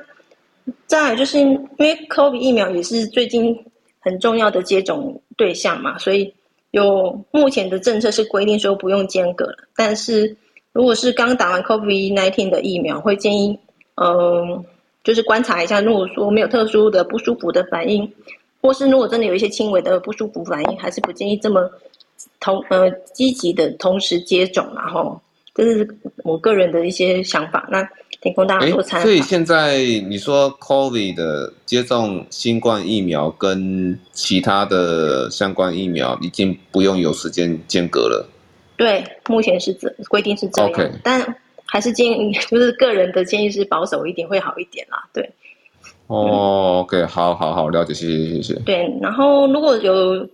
[0.86, 3.58] 再来就是因为 COVID 疫苗也是最近
[3.98, 6.32] 很重要的接种对象嘛，所以
[6.70, 9.56] 有目前的政策是规定说不用间隔了。
[9.74, 10.36] 但是
[10.72, 13.58] 如果是刚打完 COVID-19 的疫苗，会建议
[13.96, 14.64] 嗯。
[15.08, 18.06] 就是观察一下，如果说没有特殊的不舒服的反应，
[18.60, 21.66] 或是如果真的有一些轻微的不舒服反应，还是不建议这么
[22.38, 25.18] 同呃积极的同时接种，然后
[25.54, 25.88] 这是
[26.24, 27.82] 我个人的一些想法，那
[28.20, 29.06] 提供大家做参考。
[29.06, 29.78] 所以现在
[30.10, 38.28] 你说 COVID 的接种新冠疫苗跟其他的相关疫苗已经不用有时间间隔了？
[38.76, 40.90] 对，目前是这规定是这样，Okay.
[41.02, 41.36] 但。
[41.70, 45.06] 还是建议， 就是个人的建议是保守一点会好一点啦。
[45.12, 45.30] 对，
[46.06, 48.54] 哦，OK，好好好，了解，谢谢谢谢。
[48.60, 50.28] 对，然后如果有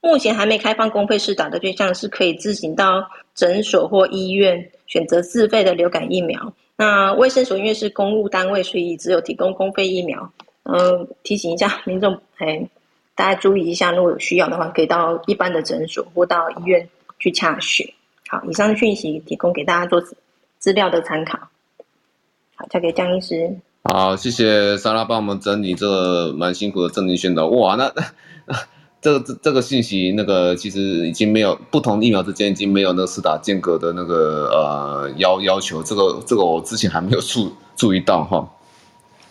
[0.00, 6.52] 目前还没开放公费试打的对象，是可以自行到诊所或医院选择自费的流感疫苗。
[6.76, 10.32] 那卫生所因为是公务单位，所以只有提供公费疫苗。
[10.64, 12.68] 嗯、呃，提醒一下民众，哎，
[13.14, 16.88] 大家注意一下，如果有需要的话，可以到一般的诊所或到医院
[17.18, 17.86] 去洽询。
[18.32, 20.02] 好，以上讯息提供给大家做
[20.58, 21.38] 资料的参考。
[22.54, 23.54] 好，交给江医师。
[23.82, 27.48] 好，谢谢莎拉帮我们整理这个蛮辛苦的政令宣导。
[27.48, 27.92] 哇，那
[29.02, 35.82] 这个这这个信息，那个其实已经没有不同疫苗之间已经没有那个施打间隔的那个呃要要求。
[35.82, 38.48] 这个这个我之前还没有注注意到哈。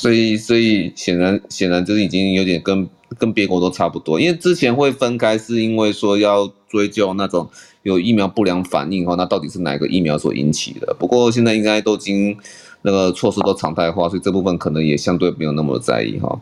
[0.02, 7.48] 所以所以显然显然就是已经有点跟跟别国都差不多，因为之前会分开是因为说要追究那种。
[7.84, 10.96] 有疫苗不良反应哈，那到底是哪个疫苗所引起的？
[11.00, 12.38] 不过现在应该都已经
[12.84, 16.40] 那个措施都常态化，所以这部分可能也相对没有那么在意哈。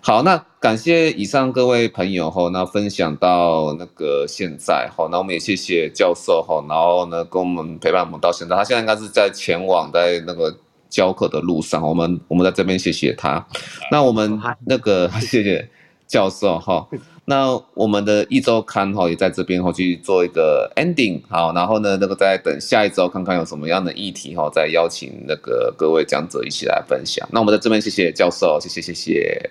[0.00, 10.52] 好，那感谢以上各位朋友哈，那分享到那个现在哈，那我们也谢谢教授哈，然后呢跟我们陪伴我们到现在，他现在应该是在前往在那个
[10.90, 13.46] 教课的路上，我们我们在这边谢谢他，
[13.90, 15.66] 那我们那个 谢谢
[16.06, 16.86] 教授哈，
[17.24, 29.50] 那我们的一周刊哈也在这边哈去做一个 ending 好，然后呢那个再等下一周看看有什么样的议题哈，再邀请那个各位讲者一起来分享，那我们在这边谢谢教授，谢谢谢谢。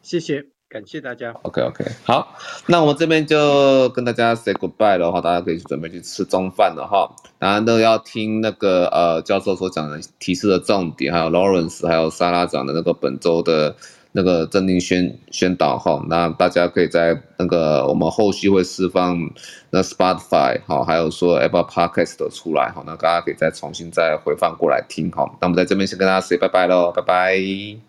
[0.00, 1.34] 谢谢，感谢大家。
[1.42, 2.36] OK OK，好，
[2.66, 7.10] 那我们这边就跟大家 say goodbye 了哈，大家可以去准备去吃中饭了哈。
[7.38, 13.74] 当然都要听那个呃教授所讲的提示的重点，还有 Lawrence 还有莎拉讲的那个本周的
[14.12, 16.04] 那个政令宣宣导哈。
[16.08, 19.18] 那大家可以在那个我们后续会释放
[19.70, 25.24] 那 Spotify 好，还有说 Apple Podcast 的出来哈，那大家可以再重新再回放过来听哈。
[25.40, 27.87] 那我们在这边先跟大家 say 拜拜喽，拜拜。